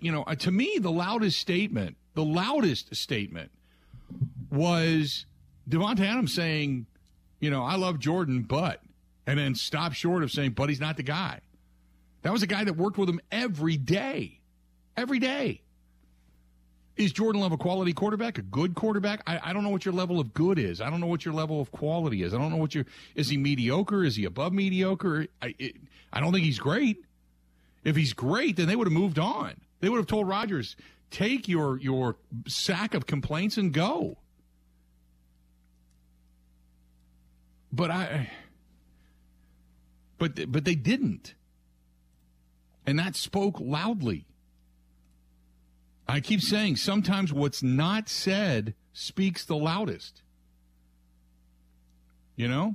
you 0.00 0.10
know, 0.10 0.24
uh, 0.24 0.34
to 0.36 0.50
me, 0.50 0.78
the 0.80 0.90
loudest 0.90 1.38
statement, 1.38 1.96
the 2.14 2.24
loudest 2.24 2.94
statement 2.96 3.52
was 4.50 5.26
Davante 5.68 6.00
Adams 6.00 6.34
saying, 6.34 6.86
you 7.40 7.50
know, 7.50 7.64
I 7.64 7.76
love 7.76 7.98
Jordan, 7.98 8.42
but, 8.42 8.82
and 9.26 9.38
then 9.38 9.54
stop 9.54 9.92
short 9.92 10.22
of 10.22 10.30
saying, 10.30 10.52
but 10.52 10.68
he's 10.68 10.80
not 10.80 10.96
the 10.96 11.02
guy. 11.02 11.40
That 12.22 12.32
was 12.32 12.42
a 12.42 12.46
guy 12.46 12.64
that 12.64 12.76
worked 12.76 12.98
with 12.98 13.08
him 13.08 13.20
every 13.32 13.76
day. 13.76 14.40
Every 14.96 15.18
day. 15.18 15.62
Is 16.96 17.12
Jordan 17.12 17.40
Love 17.40 17.52
a 17.52 17.56
quality 17.56 17.94
quarterback, 17.94 18.36
a 18.36 18.42
good 18.42 18.74
quarterback? 18.74 19.22
I, 19.26 19.40
I, 19.42 19.52
don't 19.54 19.62
know 19.62 19.70
what 19.70 19.86
your 19.86 19.94
level 19.94 20.20
of 20.20 20.34
good 20.34 20.58
is. 20.58 20.82
I 20.82 20.90
don't 20.90 21.00
know 21.00 21.06
what 21.06 21.24
your 21.24 21.32
level 21.32 21.58
of 21.58 21.72
quality 21.72 22.22
is. 22.22 22.34
I 22.34 22.38
don't 22.38 22.50
know 22.50 22.58
what 22.58 22.74
your 22.74 22.84
is 23.14 23.30
he 23.30 23.38
mediocre? 23.38 24.04
Is 24.04 24.16
he 24.16 24.26
above 24.26 24.52
mediocre? 24.52 25.26
I 25.40 25.54
it, 25.58 25.76
I 26.12 26.20
don't 26.20 26.32
think 26.32 26.44
he's 26.44 26.58
great. 26.58 27.02
If 27.84 27.96
he's 27.96 28.12
great, 28.12 28.56
then 28.56 28.68
they 28.68 28.76
would 28.76 28.86
have 28.86 28.92
moved 28.92 29.18
on. 29.18 29.54
They 29.80 29.88
would 29.88 29.96
have 29.96 30.08
told 30.08 30.28
Rodgers, 30.28 30.76
take 31.10 31.48
your 31.48 31.78
your 31.78 32.16
sack 32.46 32.92
of 32.92 33.06
complaints 33.06 33.56
and 33.56 33.72
go. 33.72 34.18
But 37.72 37.90
I 37.90 38.30
but 40.18 40.50
but 40.50 40.64
they 40.64 40.74
didn't. 40.74 41.34
And 42.86 42.98
that 42.98 43.16
spoke 43.16 43.58
loudly. 43.60 44.26
I 46.08 46.20
keep 46.20 46.40
saying 46.40 46.76
sometimes 46.76 47.32
what's 47.32 47.62
not 47.62 48.08
said 48.08 48.74
speaks 48.92 49.44
the 49.44 49.56
loudest. 49.56 50.22
You 52.36 52.48
know? 52.48 52.74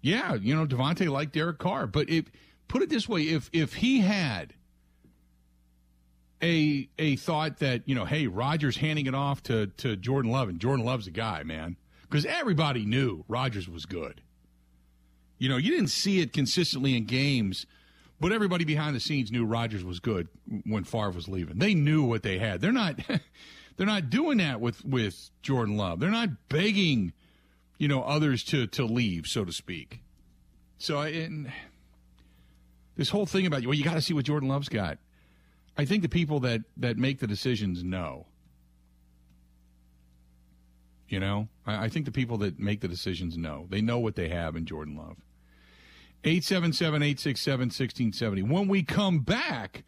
Yeah, 0.00 0.34
you 0.34 0.54
know, 0.54 0.66
Davante 0.66 1.08
liked 1.08 1.32
Derek 1.32 1.58
Carr, 1.58 1.88
but 1.88 2.08
if 2.08 2.30
put 2.68 2.82
it 2.82 2.88
this 2.88 3.08
way, 3.08 3.22
if 3.22 3.50
if 3.52 3.74
he 3.74 4.00
had 4.00 4.54
a 6.40 6.88
a 6.98 7.16
thought 7.16 7.58
that, 7.58 7.82
you 7.88 7.94
know, 7.94 8.04
hey, 8.04 8.28
Rodgers 8.28 8.76
handing 8.76 9.06
it 9.06 9.14
off 9.14 9.42
to 9.44 9.66
to 9.78 9.96
Jordan 9.96 10.30
Love 10.30 10.48
and 10.48 10.60
Jordan 10.60 10.84
Love's 10.84 11.08
a 11.08 11.10
guy, 11.10 11.42
man. 11.42 11.76
Because 12.08 12.24
everybody 12.24 12.84
knew 12.84 13.24
Rodgers 13.28 13.68
was 13.68 13.86
good. 13.86 14.20
You 15.38 15.48
know, 15.48 15.56
you 15.56 15.70
didn't 15.70 15.88
see 15.90 16.20
it 16.20 16.32
consistently 16.32 16.96
in 16.96 17.04
games 17.04 17.66
but 18.20 18.32
everybody 18.32 18.64
behind 18.64 18.96
the 18.96 19.00
scenes 19.00 19.30
knew 19.30 19.44
Rodgers 19.44 19.84
was 19.84 20.00
good 20.00 20.28
when 20.64 20.84
Favre 20.84 21.10
was 21.10 21.28
leaving. 21.28 21.58
They 21.58 21.74
knew 21.74 22.02
what 22.02 22.22
they 22.22 22.38
had. 22.38 22.60
They're 22.60 22.72
not 22.72 22.98
they're 23.76 23.86
not 23.86 24.10
doing 24.10 24.38
that 24.38 24.60
with 24.60 24.84
with 24.84 25.30
Jordan 25.42 25.76
Love. 25.76 26.00
They're 26.00 26.10
not 26.10 26.48
begging, 26.48 27.12
you 27.78 27.88
know, 27.88 28.02
others 28.02 28.42
to 28.44 28.66
to 28.68 28.84
leave, 28.84 29.26
so 29.26 29.44
to 29.44 29.52
speak. 29.52 30.00
So 30.78 31.00
in 31.02 31.52
this 32.96 33.10
whole 33.10 33.26
thing 33.26 33.46
about 33.46 33.64
well, 33.66 33.74
you 33.74 33.84
got 33.84 33.94
to 33.94 34.02
see 34.02 34.14
what 34.14 34.24
Jordan 34.24 34.48
Love's 34.48 34.68
got. 34.68 34.98
I 35.76 35.84
think 35.84 36.02
the 36.02 36.08
people 36.08 36.40
that 36.40 36.62
that 36.78 36.96
make 36.96 37.18
the 37.18 37.26
decisions 37.26 37.84
know. 37.84 38.26
You 41.08 41.20
know, 41.20 41.48
I, 41.66 41.84
I 41.84 41.88
think 41.88 42.04
the 42.04 42.12
people 42.12 42.38
that 42.38 42.58
make 42.58 42.80
the 42.80 42.88
decisions 42.88 43.36
know. 43.36 43.66
They 43.70 43.80
know 43.80 43.98
what 43.98 44.16
they 44.16 44.28
have 44.28 44.56
in 44.56 44.66
Jordan 44.66 44.96
Love. 44.96 45.16
877 46.24 47.02
867 47.02 47.60
1670. 47.66 48.42
When 48.42 48.68
we 48.68 48.82
come 48.82 49.20
back, 49.20 49.84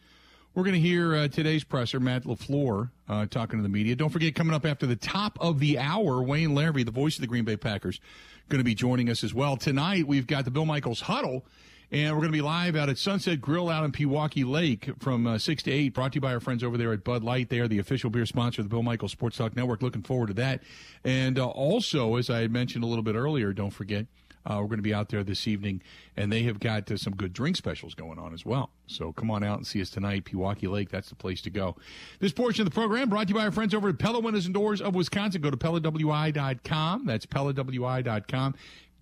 we're 0.54 0.62
going 0.62 0.74
to 0.74 0.80
hear 0.80 1.14
uh, 1.14 1.28
today's 1.28 1.64
presser, 1.64 2.00
Matt 2.00 2.24
LaFleur, 2.24 2.90
uh, 3.08 3.26
talking 3.26 3.58
to 3.58 3.62
the 3.62 3.68
media. 3.68 3.96
Don't 3.96 4.10
forget, 4.10 4.34
coming 4.34 4.54
up 4.54 4.64
after 4.64 4.86
the 4.86 4.96
top 4.96 5.38
of 5.40 5.58
the 5.58 5.78
hour, 5.78 6.22
Wayne 6.22 6.50
Larrivee, 6.50 6.84
the 6.84 6.90
voice 6.90 7.16
of 7.16 7.20
the 7.20 7.26
Green 7.26 7.44
Bay 7.44 7.56
Packers, 7.56 8.00
going 8.48 8.58
to 8.60 8.64
be 8.64 8.74
joining 8.74 9.10
us 9.10 9.22
as 9.22 9.34
well. 9.34 9.56
Tonight, 9.56 10.06
we've 10.06 10.26
got 10.26 10.44
the 10.44 10.50
Bill 10.50 10.64
Michaels 10.64 11.02
Huddle, 11.02 11.44
and 11.90 12.14
we're 12.14 12.20
going 12.20 12.32
to 12.32 12.36
be 12.36 12.42
live 12.42 12.76
out 12.76 12.88
at 12.88 12.98
Sunset 12.98 13.40
Grill 13.40 13.68
out 13.68 13.84
in 13.84 13.92
Pewaukee 13.92 14.48
Lake 14.48 14.90
from 14.98 15.26
uh, 15.26 15.38
6 15.38 15.62
to 15.64 15.70
8, 15.70 15.94
brought 15.94 16.12
to 16.12 16.16
you 16.16 16.20
by 16.20 16.32
our 16.32 16.40
friends 16.40 16.62
over 16.62 16.76
there 16.76 16.92
at 16.92 17.04
Bud 17.04 17.24
Light. 17.24 17.48
They 17.48 17.60
are 17.60 17.68
the 17.68 17.78
official 17.78 18.10
beer 18.10 18.26
sponsor 18.26 18.60
of 18.60 18.66
the 18.66 18.70
Bill 18.70 18.82
Michaels 18.82 19.12
Sports 19.12 19.38
Talk 19.38 19.56
Network. 19.56 19.82
Looking 19.82 20.02
forward 20.02 20.28
to 20.28 20.34
that. 20.34 20.62
And 21.04 21.38
uh, 21.38 21.46
also, 21.46 22.16
as 22.16 22.28
I 22.28 22.40
had 22.40 22.52
mentioned 22.52 22.84
a 22.84 22.86
little 22.86 23.04
bit 23.04 23.14
earlier, 23.14 23.52
don't 23.52 23.70
forget– 23.70 24.06
uh, 24.48 24.56
we're 24.60 24.68
going 24.68 24.78
to 24.78 24.82
be 24.82 24.94
out 24.94 25.10
there 25.10 25.22
this 25.22 25.46
evening, 25.46 25.82
and 26.16 26.32
they 26.32 26.42
have 26.44 26.58
got 26.58 26.90
uh, 26.90 26.96
some 26.96 27.14
good 27.14 27.32
drink 27.32 27.56
specials 27.56 27.94
going 27.94 28.18
on 28.18 28.32
as 28.32 28.46
well. 28.46 28.70
So 28.86 29.12
come 29.12 29.30
on 29.30 29.44
out 29.44 29.58
and 29.58 29.66
see 29.66 29.82
us 29.82 29.90
tonight, 29.90 30.24
Pewaukee 30.24 30.70
Lake. 30.70 30.90
That's 30.90 31.10
the 31.10 31.14
place 31.14 31.42
to 31.42 31.50
go. 31.50 31.76
This 32.18 32.32
portion 32.32 32.62
of 32.62 32.72
the 32.72 32.74
program 32.74 33.10
brought 33.10 33.28
to 33.28 33.34
you 33.34 33.34
by 33.34 33.44
our 33.44 33.50
friends 33.50 33.74
over 33.74 33.90
at 33.90 33.98
Pella 33.98 34.20
Windows 34.20 34.46
and 34.46 34.54
Doors 34.54 34.80
of 34.80 34.94
Wisconsin. 34.94 35.42
Go 35.42 35.50
to 35.50 35.56
PellaWI.com. 35.56 37.04
That's 37.04 37.26
PellaWI.com. 37.26 38.54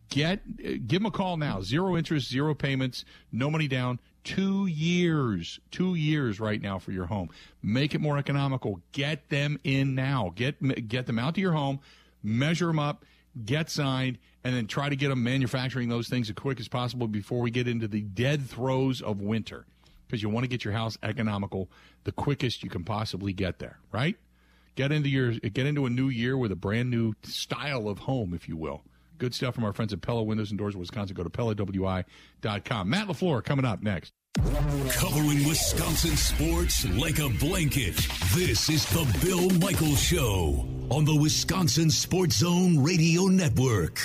Get 0.08 0.40
uh, 0.64 0.70
give 0.86 1.00
them 1.00 1.06
a 1.06 1.10
call 1.10 1.36
now. 1.36 1.60
Zero 1.60 1.96
interest, 1.96 2.28
zero 2.28 2.54
payments, 2.54 3.04
no 3.32 3.50
money 3.50 3.68
down. 3.68 3.98
Two 4.24 4.66
years, 4.66 5.60
two 5.70 5.94
years 5.94 6.40
right 6.40 6.60
now 6.60 6.78
for 6.78 6.90
your 6.90 7.06
home. 7.06 7.30
Make 7.62 7.94
it 7.94 8.00
more 8.00 8.18
economical. 8.18 8.80
Get 8.92 9.28
them 9.28 9.58
in 9.62 9.94
now. 9.94 10.32
Get 10.34 10.88
get 10.88 11.06
them 11.06 11.18
out 11.18 11.34
to 11.36 11.40
your 11.40 11.52
home. 11.52 11.80
Measure 12.22 12.66
them 12.66 12.78
up. 12.78 13.04
Get 13.44 13.68
signed 13.70 14.18
and 14.42 14.54
then 14.54 14.66
try 14.66 14.88
to 14.88 14.96
get 14.96 15.08
them 15.08 15.22
manufacturing 15.22 15.88
those 15.88 16.08
things 16.08 16.30
as 16.30 16.34
quick 16.34 16.58
as 16.58 16.68
possible 16.68 17.06
before 17.06 17.40
we 17.40 17.50
get 17.50 17.68
into 17.68 17.86
the 17.86 18.00
dead 18.00 18.46
throes 18.46 19.02
of 19.02 19.20
winter 19.20 19.66
because 20.06 20.22
you 20.22 20.28
want 20.28 20.44
to 20.44 20.48
get 20.48 20.64
your 20.64 20.72
house 20.72 20.96
economical 21.02 21.68
the 22.04 22.12
quickest 22.12 22.62
you 22.62 22.70
can 22.70 22.84
possibly 22.84 23.32
get 23.32 23.58
there, 23.58 23.78
right? 23.92 24.16
Get 24.76 24.92
into 24.92 25.08
your 25.08 25.32
get 25.32 25.66
into 25.66 25.86
a 25.86 25.90
new 25.90 26.08
year 26.08 26.36
with 26.36 26.52
a 26.52 26.56
brand 26.56 26.90
new 26.90 27.14
style 27.22 27.88
of 27.88 28.00
home, 28.00 28.32
if 28.34 28.48
you 28.48 28.56
will. 28.56 28.82
Good 29.18 29.34
stuff 29.34 29.54
from 29.54 29.64
our 29.64 29.72
friends 29.72 29.92
at 29.92 30.00
Pella 30.00 30.22
Windows 30.22 30.50
and 30.50 30.58
Doors 30.58 30.74
of 30.74 30.80
Wisconsin. 30.80 31.14
Go 31.14 31.24
to 31.24 31.30
PellaWI.com. 31.30 32.90
Matt 32.90 33.08
LaFleur 33.08 33.42
coming 33.44 33.64
up 33.64 33.82
next. 33.82 34.12
Covering 34.36 35.48
Wisconsin 35.48 36.16
sports 36.16 36.84
like 36.90 37.18
a 37.18 37.28
blanket. 37.40 37.96
This 38.34 38.68
is 38.68 38.84
the 38.90 39.06
Bill 39.24 39.48
Michaels 39.58 40.00
Show 40.02 40.66
on 40.90 41.06
the 41.06 41.16
Wisconsin 41.16 41.90
Sports 41.90 42.36
Zone 42.36 42.82
Radio 42.82 43.24
Network. 43.26 43.98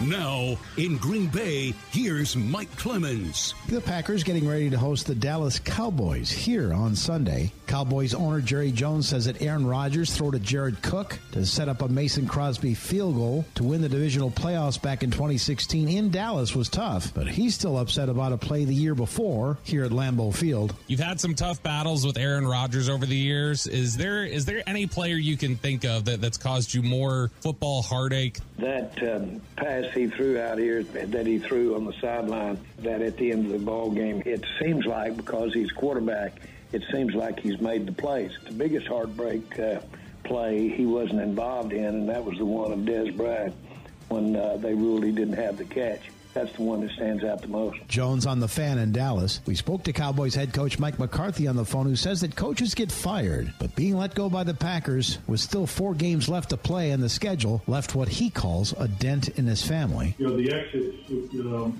Now, 0.00 0.56
in 0.78 0.96
Green 0.96 1.28
Bay, 1.28 1.74
here's 1.90 2.34
Mike 2.34 2.74
Clemens. 2.76 3.54
The 3.68 3.80
Packers 3.80 4.24
getting 4.24 4.48
ready 4.48 4.68
to 4.70 4.78
host 4.78 5.06
the 5.06 5.14
Dallas 5.14 5.58
Cowboys 5.60 6.30
here 6.30 6.72
on 6.72 6.96
Sunday. 6.96 7.52
Cowboys 7.72 8.12
owner 8.12 8.42
Jerry 8.42 8.70
Jones 8.70 9.08
says 9.08 9.24
that 9.24 9.40
Aaron 9.40 9.66
Rodgers 9.66 10.14
threw 10.14 10.30
to 10.30 10.38
Jared 10.38 10.82
Cook 10.82 11.18
to 11.30 11.46
set 11.46 11.70
up 11.70 11.80
a 11.80 11.88
Mason 11.88 12.26
Crosby 12.26 12.74
field 12.74 13.14
goal 13.14 13.46
to 13.54 13.64
win 13.64 13.80
the 13.80 13.88
divisional 13.88 14.30
playoffs 14.30 14.80
back 14.80 15.02
in 15.02 15.10
2016 15.10 15.88
in 15.88 16.10
Dallas 16.10 16.54
was 16.54 16.68
tough, 16.68 17.14
but 17.14 17.26
he's 17.26 17.54
still 17.54 17.78
upset 17.78 18.10
about 18.10 18.32
a 18.32 18.36
play 18.36 18.66
the 18.66 18.74
year 18.74 18.94
before 18.94 19.56
here 19.62 19.86
at 19.86 19.90
Lambeau 19.90 20.34
Field. 20.34 20.74
You've 20.86 21.00
had 21.00 21.18
some 21.18 21.34
tough 21.34 21.62
battles 21.62 22.04
with 22.04 22.18
Aaron 22.18 22.46
Rodgers 22.46 22.90
over 22.90 23.06
the 23.06 23.16
years. 23.16 23.66
Is 23.66 23.96
there 23.96 24.26
is 24.26 24.44
there 24.44 24.62
any 24.66 24.86
player 24.86 25.16
you 25.16 25.38
can 25.38 25.56
think 25.56 25.86
of 25.86 26.04
that, 26.04 26.20
that's 26.20 26.36
caused 26.36 26.74
you 26.74 26.82
more 26.82 27.30
football 27.40 27.80
heartache? 27.80 28.36
That 28.58 29.02
um, 29.02 29.40
pass 29.56 29.86
he 29.94 30.08
threw 30.08 30.38
out 30.38 30.58
here 30.58 30.82
that 30.82 31.26
he 31.26 31.38
threw 31.38 31.74
on 31.74 31.86
the 31.86 31.94
sideline 32.02 32.58
that 32.80 33.00
at 33.00 33.16
the 33.16 33.32
end 33.32 33.46
of 33.46 33.52
the 33.52 33.64
ball 33.64 33.90
game, 33.90 34.22
it 34.26 34.44
seems 34.60 34.84
like 34.84 35.16
because 35.16 35.54
he's 35.54 35.72
quarterback, 35.72 36.34
it 36.72 36.82
seems 36.90 37.14
like 37.14 37.38
he's 37.38 37.60
made 37.60 37.86
the 37.86 37.92
plays. 37.92 38.32
The 38.46 38.52
biggest 38.52 38.86
heartbreak 38.86 39.58
uh, 39.58 39.80
play 40.24 40.68
he 40.68 40.86
wasn't 40.86 41.20
involved 41.20 41.72
in, 41.72 41.84
and 41.84 42.08
that 42.08 42.24
was 42.24 42.38
the 42.38 42.44
one 42.44 42.72
of 42.72 42.80
Dez 42.80 43.14
Bryant 43.16 43.54
when 44.08 44.36
uh, 44.36 44.56
they 44.56 44.74
ruled 44.74 45.04
he 45.04 45.12
didn't 45.12 45.34
have 45.34 45.58
the 45.58 45.64
catch. 45.64 46.10
That's 46.34 46.52
the 46.52 46.62
one 46.62 46.80
that 46.80 46.90
stands 46.92 47.24
out 47.24 47.42
the 47.42 47.48
most. 47.48 47.78
Jones 47.88 48.26
on 48.26 48.40
the 48.40 48.48
fan 48.48 48.78
in 48.78 48.92
Dallas. 48.92 49.40
We 49.46 49.54
spoke 49.54 49.82
to 49.84 49.92
Cowboys 49.92 50.34
head 50.34 50.52
coach 50.52 50.78
Mike 50.78 50.98
McCarthy 50.98 51.46
on 51.46 51.56
the 51.56 51.64
phone, 51.64 51.86
who 51.86 51.96
says 51.96 52.20
that 52.22 52.36
coaches 52.36 52.74
get 52.74 52.90
fired, 52.90 53.52
but 53.58 53.74
being 53.76 53.96
let 53.96 54.14
go 54.14 54.28
by 54.28 54.44
the 54.44 54.54
Packers 54.54 55.18
with 55.26 55.40
still 55.40 55.66
four 55.66 55.94
games 55.94 56.28
left 56.28 56.50
to 56.50 56.56
play 56.56 56.90
in 56.90 57.00
the 57.00 57.08
schedule 57.08 57.62
left 57.66 57.94
what 57.94 58.08
he 58.08 58.30
calls 58.30 58.72
a 58.78 58.88
dent 58.88 59.28
in 59.38 59.46
his 59.46 59.62
family. 59.62 60.14
You 60.18 60.28
know, 60.28 60.36
the 60.36 60.52
exit, 60.52 60.94
you 61.08 61.44
know, 61.44 61.74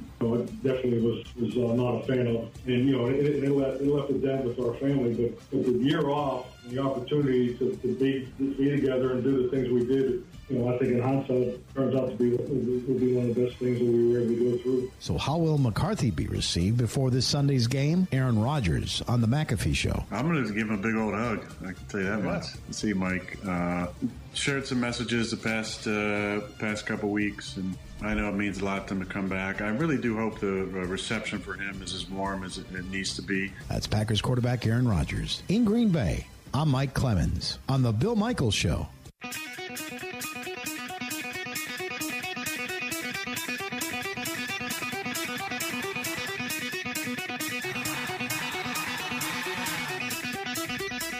definitely 0.63 1.01
was 1.01 1.25
was 1.37 1.57
uh, 1.57 1.75
not 1.75 2.03
a 2.03 2.07
fan 2.07 2.27
of, 2.27 2.49
and 2.67 2.89
you 2.89 2.97
know, 2.97 3.07
it, 3.07 3.27
it, 3.27 3.51
left, 3.51 3.81
it 3.81 3.87
left 3.87 4.11
a 4.11 4.15
dent 4.15 4.45
with 4.45 4.59
our 4.61 4.75
family. 4.75 5.15
But, 5.15 5.51
but 5.51 5.65
the 5.65 5.73
year 5.73 6.09
off, 6.09 6.47
the 6.67 6.79
opportunity 6.79 7.55
to, 7.55 7.77
to 7.77 7.95
be 7.95 8.29
to 8.39 8.55
be 8.55 8.71
together 8.71 9.13
and 9.13 9.25
do 9.25 9.43
the 9.43 9.49
things 9.49 9.69
we 9.69 9.85
did 9.85 10.25
you 10.53 10.59
know, 10.59 10.75
I 10.75 10.79
think 10.79 10.93
in 10.93 11.01
hindsight, 11.01 11.75
turns 11.75 11.95
out 11.95 12.11
to 12.11 12.17
be 12.17 12.31
will 12.37 12.99
be 12.99 13.15
one 13.15 13.31
of 13.31 13.35
the 13.35 13.47
best 13.47 13.57
things 13.57 13.79
that 13.79 13.87
we 13.87 14.13
were 14.13 14.21
able 14.21 14.35
to 14.35 14.51
go 14.51 14.59
through. 14.59 14.93
So, 14.99 15.17
how 15.17 15.39
will 15.39 15.57
McCarthy 15.57 16.11
be 16.11 16.27
received 16.27 16.77
before 16.77 17.11
this 17.11 17.27
Sunday's 17.27 17.67
game? 17.67 18.07
Aaron 18.13 18.39
Rodgers 18.39 19.03
on 19.09 19.23
the 19.23 19.27
McAfee 19.27 19.75
Show. 19.75 20.05
I'm 20.11 20.29
going 20.29 20.45
to 20.45 20.53
give 20.53 20.69
him 20.69 20.75
a 20.75 20.83
big 20.83 20.95
old 20.95 21.15
hug. 21.15 21.47
I 21.63 21.73
can 21.73 21.87
tell 21.89 22.01
you 22.01 22.07
that 22.07 22.19
yeah. 22.19 22.25
much. 22.25 22.45
See, 22.71 22.93
Mike 22.93 23.39
uh, 23.47 23.87
shared 24.35 24.67
some 24.67 24.81
messages 24.81 25.31
the 25.31 25.39
past 25.39 25.87
uh, 25.87 26.41
past 26.59 26.85
couple 26.85 27.09
weeks, 27.09 27.57
and 27.57 27.75
I 28.03 28.13
know 28.13 28.29
it 28.29 28.35
means 28.35 28.61
a 28.61 28.65
lot 28.67 28.89
to 28.89 28.95
him 28.95 29.01
to 29.01 29.07
come 29.07 29.29
back. 29.29 29.63
I 29.63 29.69
really 29.69 29.97
do 29.97 30.17
hope 30.17 30.39
the 30.41 30.63
uh, 30.63 30.85
reception 30.87 31.39
for 31.39 31.55
him 31.55 31.81
is 31.83 31.95
as 31.95 32.11
warm 32.11 32.45
as 32.45 32.59
it, 32.59 32.67
it 32.75 32.91
needs 32.91 33.15
to 33.15 33.23
be. 33.23 33.53
That's 33.71 33.87
Packers 33.87 34.21
quarterback 34.21 34.67
Aaron 34.67 34.87
Rodgers 34.87 35.43
in 35.49 35.65
Green 35.65 35.89
Bay. 35.89 36.27
I'm 36.55 36.69
Mike 36.69 36.93
Clemens 36.93 37.59
on 37.67 37.83
the 37.83 37.93
Bill 37.93 38.15
Michaels 38.15 38.55
Show. 38.55 38.87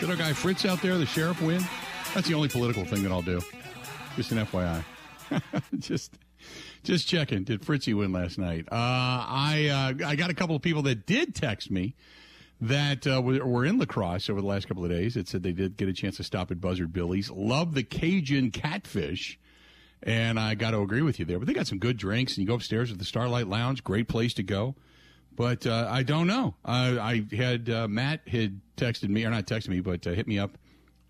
Did 0.01 0.11
our 0.11 0.17
guy 0.17 0.33
Fritz 0.35 0.67
out 0.67 0.83
there, 0.83 0.99
the 0.99 1.07
sheriff, 1.07 1.41
win? 1.41 1.65
That's 2.13 2.29
the 2.29 2.35
only 2.35 2.49
political 2.49 2.85
thing 2.85 3.03
that 3.03 3.11
I'll 3.11 3.23
do. 3.23 3.41
Just 4.17 4.33
an 4.33 4.39
FYI. 4.45 4.85
just 5.79 6.13
just 6.83 7.09
checking. 7.09 7.45
Did 7.45 7.63
Fritzy 7.63 7.95
win 7.95 8.13
last 8.13 8.37
night? 8.37 8.67
Uh, 8.71 8.75
I 8.75 9.95
uh, 10.03 10.09
I 10.09 10.17
got 10.17 10.29
a 10.29 10.35
couple 10.35 10.57
of 10.57 10.61
people 10.61 10.83
that 10.83 11.07
did 11.07 11.35
text 11.35 11.71
me 11.71 11.95
that 12.63 13.09
uh, 13.09 13.21
were 13.21 13.65
in 13.65 13.79
La 13.79 13.85
Crosse 13.85 14.31
over 14.31 14.41
the 14.41 14.47
last 14.47 14.69
couple 14.69 14.85
of 14.85 14.91
days. 14.91 15.17
It 15.17 15.27
said 15.27 15.43
they 15.43 15.53
did 15.53 15.77
get 15.77 15.89
a 15.89 15.93
chance 15.93 16.17
to 16.19 16.25
stop 16.25 16.53
at 16.53 16.61
Buzzard 16.61 16.93
Billy's. 16.93 17.29
Love 17.29 17.75
the 17.75 17.83
Cajun 17.83 18.53
catfish. 18.53 19.39
And 20.05 20.39
I 20.39 20.55
got 20.55 20.71
to 20.71 20.81
agree 20.81 21.03
with 21.03 21.19
you 21.19 21.25
there. 21.25 21.39
But 21.39 21.49
they 21.49 21.55
got 21.55 21.67
some 21.67 21.79
good 21.79 21.97
drinks, 21.97 22.33
and 22.33 22.39
you 22.39 22.47
go 22.47 22.55
upstairs 22.55 22.93
at 22.93 22.99
the 22.99 23.05
Starlight 23.05 23.49
Lounge. 23.49 23.83
Great 23.83 24.09
place 24.09 24.33
to 24.35 24.43
go. 24.45 24.77
But 25.35 25.67
uh, 25.67 25.89
I 25.91 26.03
don't 26.05 26.27
know. 26.27 26.55
I 26.65 27.25
had 27.33 27.69
uh, 27.69 27.89
Matt 27.89 28.29
had 28.29 28.61
texted 28.77 29.09
me, 29.09 29.25
or 29.25 29.31
not 29.31 29.47
texted 29.47 29.69
me, 29.69 29.81
but 29.81 30.07
uh, 30.07 30.11
hit 30.11 30.29
me 30.29 30.39
up 30.39 30.59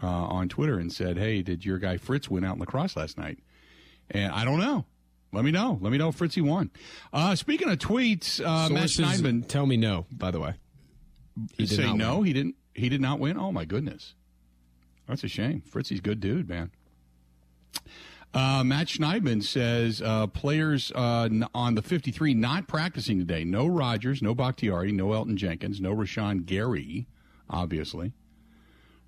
uh, 0.03 0.07
on 0.07 0.49
Twitter 0.49 0.79
and 0.79 0.93
said, 0.93 1.19
"Hey, 1.19 1.43
did 1.43 1.65
your 1.65 1.79
guy 1.79 1.97
Fritz 1.97 2.31
win 2.31 2.45
out 2.45 2.55
in 2.55 2.61
La 2.61 2.67
Crosse 2.67 2.97
last 2.97 3.19
night?" 3.19 3.39
And 4.11 4.33
I 4.33 4.45
don't 4.45 4.61
know. 4.61 4.85
Let 5.33 5.45
me 5.45 5.51
know. 5.51 5.79
Let 5.81 5.91
me 5.91 5.99
know 5.99 6.09
if 6.09 6.17
Fritzy 6.17 6.43
won. 6.43 6.71
Uh, 7.13 7.35
speaking 7.35 7.71
of 7.71 7.79
tweets, 7.79 8.45
uh, 8.45 8.69
Matt 8.69 8.89
Schneidman 8.89 9.49
tell 9.49 9.65
me 9.65 9.79
no. 9.79 10.07
By 10.13 10.31
the 10.31 10.39
way, 10.41 10.55
he 11.57 11.67
say 11.67 11.93
no. 11.93 12.19
Win. 12.19 12.27
He 12.27 12.33
didn't. 12.33 12.55
He 12.75 12.89
did 12.89 13.01
not 13.01 13.19
win. 13.19 13.37
Oh 13.37 13.53
my 13.53 13.65
goodness, 13.65 14.15
that's 15.07 15.25
a 15.25 15.29
shame. 15.29 15.63
Fritzy's 15.63 16.01
good 16.01 16.21
dude, 16.21 16.49
man. 16.49 16.71
Uh, 18.35 18.65
Matt 18.65 18.87
Schneidman 18.87 19.43
says 19.43 20.01
uh, 20.01 20.27
players 20.27 20.91
uh, 20.95 21.29
on 21.55 21.75
the 21.75 21.83
53 21.83 22.33
not 22.33 22.67
practicing 22.67 23.19
today. 23.19 23.45
No 23.45 23.67
Rodgers, 23.67 24.23
no 24.23 24.35
Bakhtiari, 24.35 24.91
no 24.91 25.09
Elgton 25.09 25.37
Jenkins, 25.37 25.83
no 25.83 25.95
Rashaan 25.95 26.47
Gary, 26.47 27.07
obviously. 27.51 28.13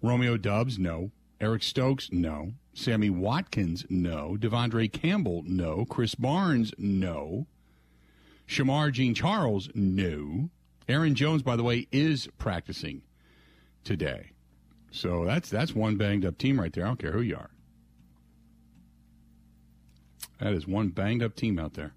Romeo 0.02 0.36
Doubs, 0.36 0.78
no. 0.78 1.10
Eric 1.40 1.62
Stokes, 1.62 2.10
no. 2.12 2.52
Sammy 2.74 3.08
Watkins, 3.08 3.86
no. 3.88 4.36
De'Vondre 4.38 4.92
Campbell, 4.92 5.42
no. 5.46 5.86
Krys 5.86 6.18
Barnes, 6.18 6.74
no. 6.76 7.46
Shemar 8.46 8.92
Jean 8.92 9.14
Charles, 9.14 9.70
no. 9.74 10.50
Aaron 10.88 11.14
Jones, 11.14 11.42
by 11.42 11.56
the 11.56 11.62
way, 11.62 11.86
is 11.92 12.28
practicing 12.38 13.02
today. 13.84 14.30
So 14.90 15.24
that's 15.24 15.50
that's 15.50 15.74
one 15.74 15.96
banged 15.96 16.24
up 16.24 16.38
team 16.38 16.60
right 16.60 16.72
there. 16.72 16.84
I 16.84 16.88
don't 16.88 16.98
care 16.98 17.12
who 17.12 17.20
you 17.20 17.36
are. 17.36 17.50
That 20.40 20.52
is 20.52 20.66
one 20.66 20.88
banged 20.88 21.22
up 21.22 21.34
team 21.34 21.58
out 21.58 21.74
there. 21.74 21.94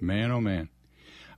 Man, 0.00 0.30
oh 0.30 0.40
man. 0.40 0.68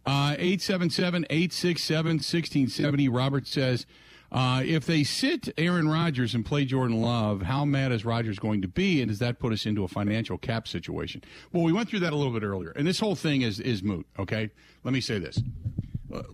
Uh, 0.05 0.35
877 0.39 1.27
867 1.31 2.07
1670. 2.17 3.09
Robert 3.09 3.47
says, 3.47 3.87
uh, 4.33 4.63
if 4.65 4.87
they 4.87 5.05
sit 5.05 5.51
Aaron 5.59 5.87
Rodgers 5.89 6.35
and 6.35 6.45
play 6.45 6.65
Jordan 6.65 7.03
Love, 7.03 7.43
how 7.43 7.67
mad 7.67 7.93
is 7.93 8.05
Rodgers 8.05 8.39
going 8.39 8.63
to 8.63 8.69
be, 8.69 9.03
and 9.03 9.11
does 9.11 9.19
that 9.19 9.39
put 9.39 9.53
us 9.53 9.67
into 9.67 9.85
a 9.85 9.89
financial 9.89 10.39
cap 10.39 10.67
situation? 10.67 11.23
Well, 11.53 11.63
we 11.63 11.73
went 11.73 11.91
through 11.91 12.01
that 12.01 12.15
a 12.15 12.17
little 12.17 12.33
bit 12.33 12.43
earlier, 12.43 12.71
and 12.71 12.87
this 12.87 12.99
whole 12.99 13.15
thing 13.15 13.43
is 13.43 13.61
is 13.61 13.83
moot. 13.83 14.07
Okay, 14.19 14.51
let 14.85 14.95
me 14.95 15.03
say 15.03 15.19
this. 15.19 15.39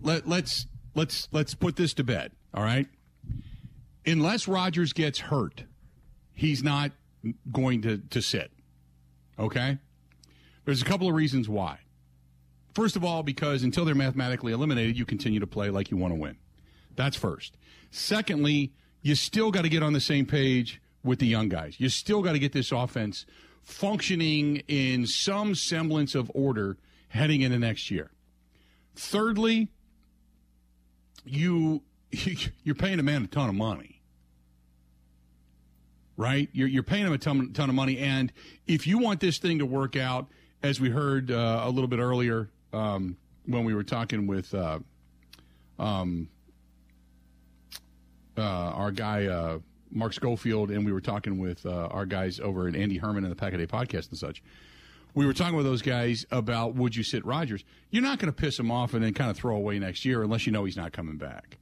Let, 0.01 0.27
let's 0.27 0.65
let's 0.95 1.27
let's 1.31 1.55
put 1.55 1.75
this 1.75 1.93
to 1.95 2.03
bed. 2.03 2.31
All 2.53 2.63
right, 2.63 2.87
unless 4.05 4.47
Rodgers 4.47 4.93
gets 4.93 5.19
hurt, 5.19 5.63
he's 6.33 6.63
not 6.63 6.91
going 7.51 7.81
to 7.83 7.97
to 7.97 8.21
sit. 8.21 8.51
Okay? 9.37 9.77
There's 10.65 10.81
a 10.81 10.85
couple 10.85 11.07
of 11.07 11.15
reasons 11.15 11.47
why. 11.47 11.79
First 12.75 12.95
of 12.95 13.03
all, 13.03 13.23
because 13.23 13.63
until 13.63 13.85
they're 13.85 13.95
mathematically 13.95 14.51
eliminated, 14.51 14.97
you 14.97 15.05
continue 15.05 15.39
to 15.39 15.47
play 15.47 15.69
like 15.69 15.89
you 15.89 15.97
want 15.97 16.13
to 16.13 16.19
win. 16.19 16.37
That's 16.95 17.15
first. 17.15 17.57
Secondly, 17.91 18.73
you 19.01 19.15
still 19.15 19.51
got 19.51 19.63
to 19.63 19.69
get 19.69 19.81
on 19.81 19.93
the 19.93 19.99
same 19.99 20.25
page 20.25 20.81
with 21.03 21.19
the 21.19 21.25
young 21.25 21.49
guys. 21.49 21.79
You 21.79 21.89
still 21.89 22.21
got 22.21 22.33
to 22.33 22.39
get 22.39 22.51
this 22.51 22.71
offense 22.71 23.25
functioning 23.63 24.57
in 24.67 25.07
some 25.07 25.55
semblance 25.55 26.13
of 26.13 26.29
order 26.35 26.77
heading 27.07 27.41
into 27.41 27.57
next 27.57 27.89
year. 27.89 28.11
Thirdly, 28.99 29.69
you 31.25 31.81
you're 32.63 32.75
paying 32.75 32.99
a 32.99 33.03
man 33.03 33.23
a 33.23 33.27
ton 33.27 33.49
of 33.49 33.55
money 33.55 33.95
right? 36.17 36.49
You're, 36.51 36.67
you're 36.67 36.83
paying 36.83 37.05
him 37.05 37.13
a 37.13 37.17
ton, 37.17 37.53
ton 37.53 37.69
of 37.69 37.75
money. 37.75 37.97
And 37.97 38.33
if 38.67 38.85
you 38.85 38.97
want 38.97 39.21
this 39.21 39.37
thing 39.37 39.59
to 39.59 39.65
work 39.65 39.95
out, 39.95 40.27
as 40.61 40.79
we 40.81 40.89
heard 40.89 41.31
uh, 41.31 41.61
a 41.63 41.69
little 41.69 41.87
bit 41.87 41.99
earlier 41.99 42.49
um, 42.73 43.15
when 43.45 43.63
we 43.63 43.73
were 43.73 43.83
talking 43.83 44.27
with 44.27 44.53
uh, 44.53 44.79
um, 45.79 46.27
uh, 48.37 48.41
our 48.41 48.91
guy, 48.91 49.27
uh, 49.27 49.59
Mark 49.91 50.13
Schofield, 50.13 50.71
and 50.71 50.85
we 50.85 50.91
were 50.91 51.01
talking 51.01 51.39
with 51.39 51.65
uh, 51.65 51.87
our 51.87 52.05
guys 52.05 52.39
over 52.41 52.67
at 52.67 52.75
Andy 52.75 52.97
Herman 52.97 53.23
and 53.23 53.31
the 53.31 53.35
Pack 53.35 53.53
a 53.53 53.57
Day 53.57 53.65
podcast 53.65 54.09
and 54.09 54.17
such. 54.17 54.43
We 55.13 55.25
were 55.25 55.33
talking 55.33 55.55
with 55.55 55.65
those 55.65 55.81
guys 55.81 56.25
about 56.31 56.75
would 56.75 56.95
you 56.95 57.03
sit 57.03 57.25
Rodgers? 57.25 57.63
You're 57.89 58.03
not 58.03 58.19
going 58.19 58.31
to 58.31 58.35
piss 58.35 58.59
him 58.59 58.71
off 58.71 58.93
and 58.93 59.03
then 59.03 59.13
kind 59.13 59.29
of 59.29 59.37
throw 59.37 59.55
away 59.55 59.79
next 59.79 60.05
year 60.05 60.21
unless 60.23 60.45
you 60.45 60.51
know 60.51 60.65
he's 60.65 60.77
not 60.77 60.91
coming 60.91 61.17
back. 61.17 61.57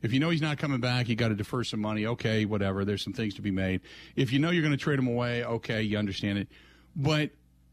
If 0.00 0.12
you 0.12 0.20
know 0.20 0.28
he's 0.28 0.42
not 0.42 0.58
coming 0.58 0.80
back, 0.80 1.08
you 1.08 1.16
got 1.16 1.28
to 1.28 1.34
defer 1.34 1.64
some 1.64 1.80
money. 1.80 2.04
Okay, 2.04 2.44
whatever. 2.44 2.84
There's 2.84 3.02
some 3.02 3.14
things 3.14 3.34
to 3.36 3.42
be 3.42 3.50
made. 3.50 3.80
If 4.16 4.32
you 4.32 4.38
know 4.38 4.50
you're 4.50 4.62
going 4.62 4.76
to 4.76 4.82
trade 4.82 4.98
him 4.98 5.08
away, 5.08 5.44
okay, 5.44 5.82
you 5.82 5.96
understand 5.96 6.38
it. 6.38 6.48
But 6.94 7.30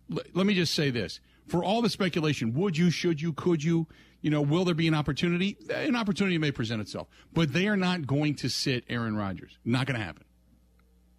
l- 0.10 0.23
let 0.34 0.45
me 0.45 0.56
just 0.56 0.73
say 0.73 0.91
this: 0.91 1.19
for 1.47 1.62
all 1.62 1.82
the 1.82 1.89
speculation, 1.89 2.54
would 2.54 2.77
you, 2.77 2.89
should 2.89 3.21
you, 3.21 3.34
could 3.34 3.62
you? 3.62 3.86
You 4.21 4.30
know, 4.30 4.41
will 4.41 4.63
there 4.63 4.75
be 4.75 4.88
an 4.88 4.93
opportunity? 4.93 5.58
An 5.73 5.95
opportunity 5.95 6.38
may 6.38 6.51
present 6.51 6.80
itself, 6.80 7.10
but 7.34 7.51
they 7.51 7.67
are 7.67 7.75
not 7.75 8.08
going 8.08 8.36
to 8.36 8.49
sit 8.49 8.86
Aaron 8.88 9.17
Rodgers. 9.17 9.58
Not 9.65 9.86
going 9.86 9.99
to 9.99 10.06
happen. 10.06 10.23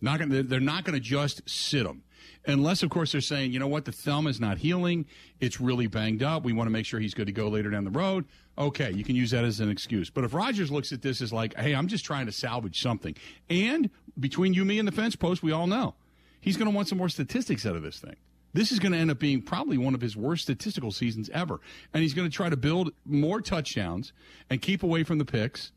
Not 0.03 0.19
going. 0.19 0.49
They're 0.49 0.61
not 0.61 0.85
going 0.85 0.95
to 0.95 1.01
just 1.01 1.49
sit 1.49 1.87
him. 1.87 2.03
Unless, 2.45 2.83
of 2.83 2.91
course, 2.91 3.13
they're 3.13 3.21
saying, 3.21 3.53
you 3.53 3.61
know 3.61 3.69
what, 3.69 3.85
the 3.85 3.93
thumb 3.93 4.27
is 4.27 4.41
not 4.41 4.59
healing. 4.59 5.07
It's 5.41 5.61
really 5.61 5.87
banged 5.87 6.25
up. 6.25 6.43
We 6.43 6.53
want 6.53 6.67
to 6.67 6.73
make 6.73 6.85
sure 6.85 6.99
he's 6.99 7.15
good 7.15 7.27
to 7.27 7.33
go 7.33 7.49
later 7.49 7.71
down 7.71 7.85
the 7.85 7.91
road. 7.91 8.25
Okay, 8.59 8.91
you 8.91 9.05
can 9.05 9.15
use 9.15 9.31
that 9.31 9.45
as 9.45 9.61
an 9.61 9.71
excuse. 9.71 10.11
But 10.11 10.25
if 10.25 10.35
Rodgers 10.35 10.71
looks 10.71 10.93
at 10.93 11.03
this 11.03 11.23
as 11.23 11.33
like, 11.33 11.57
hey, 11.57 11.73
I'm 11.73 11.87
just 11.87 12.05
trying 12.05 12.27
to 12.27 12.33
salvage 12.33 12.83
something, 12.83 13.15
and 13.49 13.91
between 14.19 14.55
you, 14.55 14.65
me, 14.65 14.79
and 14.81 14.87
the 14.87 14.93
fence 14.93 15.17
post, 15.17 15.43
we 15.43 15.53
all 15.53 15.69
know 15.69 15.95
he's 16.41 16.57
going 16.57 16.71
to 16.71 16.75
want 16.75 16.89
some 16.89 16.99
more 16.99 17.09
statistics 17.09 17.65
out 17.65 17.77
of 17.77 17.83
this 17.83 18.01
thing. 18.01 18.17
This 18.55 18.73
is 18.73 18.79
going 18.79 18.93
to 18.93 18.99
end 18.99 19.11
up 19.11 19.19
being 19.19 19.41
probably 19.41 19.79
one 19.79 19.95
of 19.95 20.01
his 20.01 20.17
worst 20.17 20.43
statistical 20.43 20.91
seasons 20.91 21.31
ever. 21.31 21.61
And 21.95 22.03
he's 22.03 22.13
going 22.13 22.29
to 22.29 22.37
try 22.37 22.51
to 22.51 22.57
build 22.57 22.93
more 23.07 23.41
touchdowns 23.41 24.13
and 24.51 24.61
keep 24.61 24.83
away 24.83 25.05
from 25.05 25.19
the 25.19 25.25
picks 25.25 25.73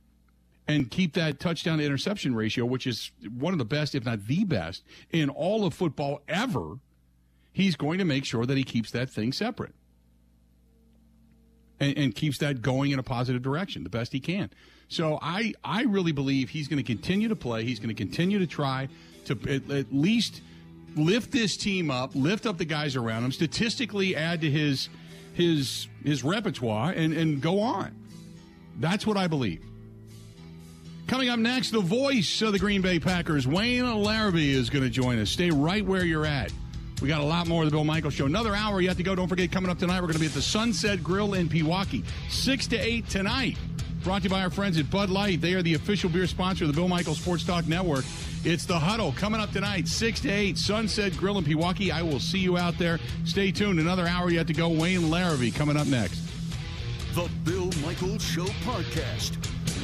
and 0.67 0.89
keep 0.89 1.13
that 1.13 1.39
touchdown 1.39 1.78
to 1.78 1.86
interception 1.86 2.36
ratio, 2.36 2.65
which 2.65 2.88
is 2.88 3.12
one 3.38 3.54
of 3.54 3.60
the 3.60 3.65
best, 3.65 3.93
if 3.95 4.06
not 4.06 4.25
the 4.25 4.43
best, 4.43 4.84
in 5.12 5.30
all 5.30 5.65
of 5.65 5.73
football 5.73 6.21
ever, 6.28 6.80
he's 7.51 7.75
going 7.75 7.99
to 7.99 8.06
make 8.06 8.25
sure 8.25 8.45
that 8.45 8.58
he 8.58 8.63
keeps 8.63 8.91
that 8.91 9.10
thing 9.10 9.32
separate 9.32 9.75
and, 11.80 11.97
and 11.97 12.15
keeps 12.15 12.38
that 12.39 12.62
going 12.62 12.91
in 12.91 12.99
a 12.99 13.04
positive 13.04 13.41
direction 13.41 13.84
the 13.84 13.89
best 13.89 14.12
he 14.12 14.19
can. 14.19 14.49
So 14.88 15.19
I, 15.21 15.54
I 15.63 15.84
really 15.84 16.12
believe 16.12 16.49
he's 16.49 16.67
going 16.67 16.78
to 16.78 16.84
continue 16.84 17.28
to 17.28 17.36
play. 17.36 17.63
He's 17.63 17.80
going 17.80 17.89
to 17.89 17.95
continue 17.95 18.39
to 18.39 18.47
try 18.47 18.88
to 19.25 19.38
at, 19.47 19.69
at 19.71 19.93
least 19.93 20.41
lift 20.95 21.32
this 21.32 21.58
team 21.58 21.91
up, 21.91 22.15
lift 22.15 22.45
up 22.45 22.58
the 22.58 22.65
guys 22.65 22.95
around 22.95 23.23
him, 23.23 23.32
statistically 23.32 24.15
add 24.15 24.41
to 24.41 24.49
his 24.49 24.89
his 25.34 25.88
his 26.04 26.23
repertoire, 26.23 26.91
and 26.91 27.13
and 27.13 27.41
go 27.41 27.60
on. 27.60 27.95
That's 28.80 29.06
what 29.06 29.17
I 29.17 29.28
believe. 29.28 29.63
Coming 31.08 31.30
up 31.30 31.38
next, 31.38 31.70
the 31.70 31.82
voice 31.82 32.41
of 32.41 32.52
the 32.52 32.58
Green 32.58 32.82
Bay 32.82 33.00
Packers, 33.00 33.48
Wayne 33.48 33.84
Larrivee, 33.84 34.50
is 34.50 34.72
going 34.72 34.84
to 34.84 34.89
join 34.89 35.20
us. 35.20 35.30
Stay 35.30 35.52
right 35.52 35.86
where 35.86 36.04
you're 36.04 36.26
at. 36.26 36.52
We 37.00 37.08
got 37.08 37.22
a 37.22 37.26
lot 37.26 37.48
more 37.48 37.62
of 37.62 37.70
the 37.70 37.76
Bill 37.76 37.84
Michaels 37.84 38.15
Show. 38.15 38.26
Another 38.26 38.56
hour 38.56 38.82
you 38.82 38.88
have 38.88 38.98
to 38.98 39.04
go. 39.04 39.13
Don't 39.13 39.28
forget, 39.28 39.52
coming 39.52 39.70
up 39.70 39.78
tonight, 39.78 39.98
we're 40.02 40.08
going 40.08 40.13
to 40.13 40.20
be 40.20 40.26
at 40.26 40.32
the 40.32 40.41
Sunset 40.41 41.04
Grill 41.04 41.36
in 41.36 41.48
Pewaukee, 41.48 42.04
6 42.30 42.68
to 42.68 42.78
8 42.78 43.08
tonight. 43.08 43.58
Brought 44.04 44.20
to 44.20 44.24
you 44.24 44.30
by 44.32 44.41
our 44.41 44.50
friends 44.50 44.80
at 44.80 44.89
Bud 44.89 45.12
Light. 45.12 45.41
They 45.41 45.54
are 45.54 45.62
the 45.62 45.76
official 45.76 46.10
beer 46.10 46.26
sponsor 46.26 46.63
of 46.63 46.72
the 46.72 46.76
Bill 46.76 46.88
Michaels 46.88 47.20
Sports 47.20 47.44
Talk 47.44 47.68
Network. 47.68 48.06
It's 48.44 48.65
the 48.65 48.80
huddle 48.80 49.12
coming 49.12 49.39
up 49.39 49.52
tonight, 49.52 49.88
6 49.88 50.22
to 50.22 50.30
8, 50.30 50.58
Sunset 50.58 51.15
Grill 51.18 51.38
in 51.38 51.44
Pewaukee. 51.44 51.91
I 51.91 52.02
will 52.02 52.20
see 52.20 52.39
you 52.39 52.58
out 52.58 52.80
there. 52.80 53.00
Stay 53.26 53.52
tuned. 53.52 53.80
Another 53.80 54.08
hour 54.08 54.32
have 54.32 54.48
to 54.48 54.54
go. 54.54 54.70
Wayne 54.70 55.02
Larrivee 55.02 55.54
coming 55.54 55.78
up 55.78 55.86
next. 55.86 56.20
The 57.13 57.30
Bill 57.44 57.70
Michaels 57.84 58.24
Show 58.24 58.46
podcast. 58.65 59.55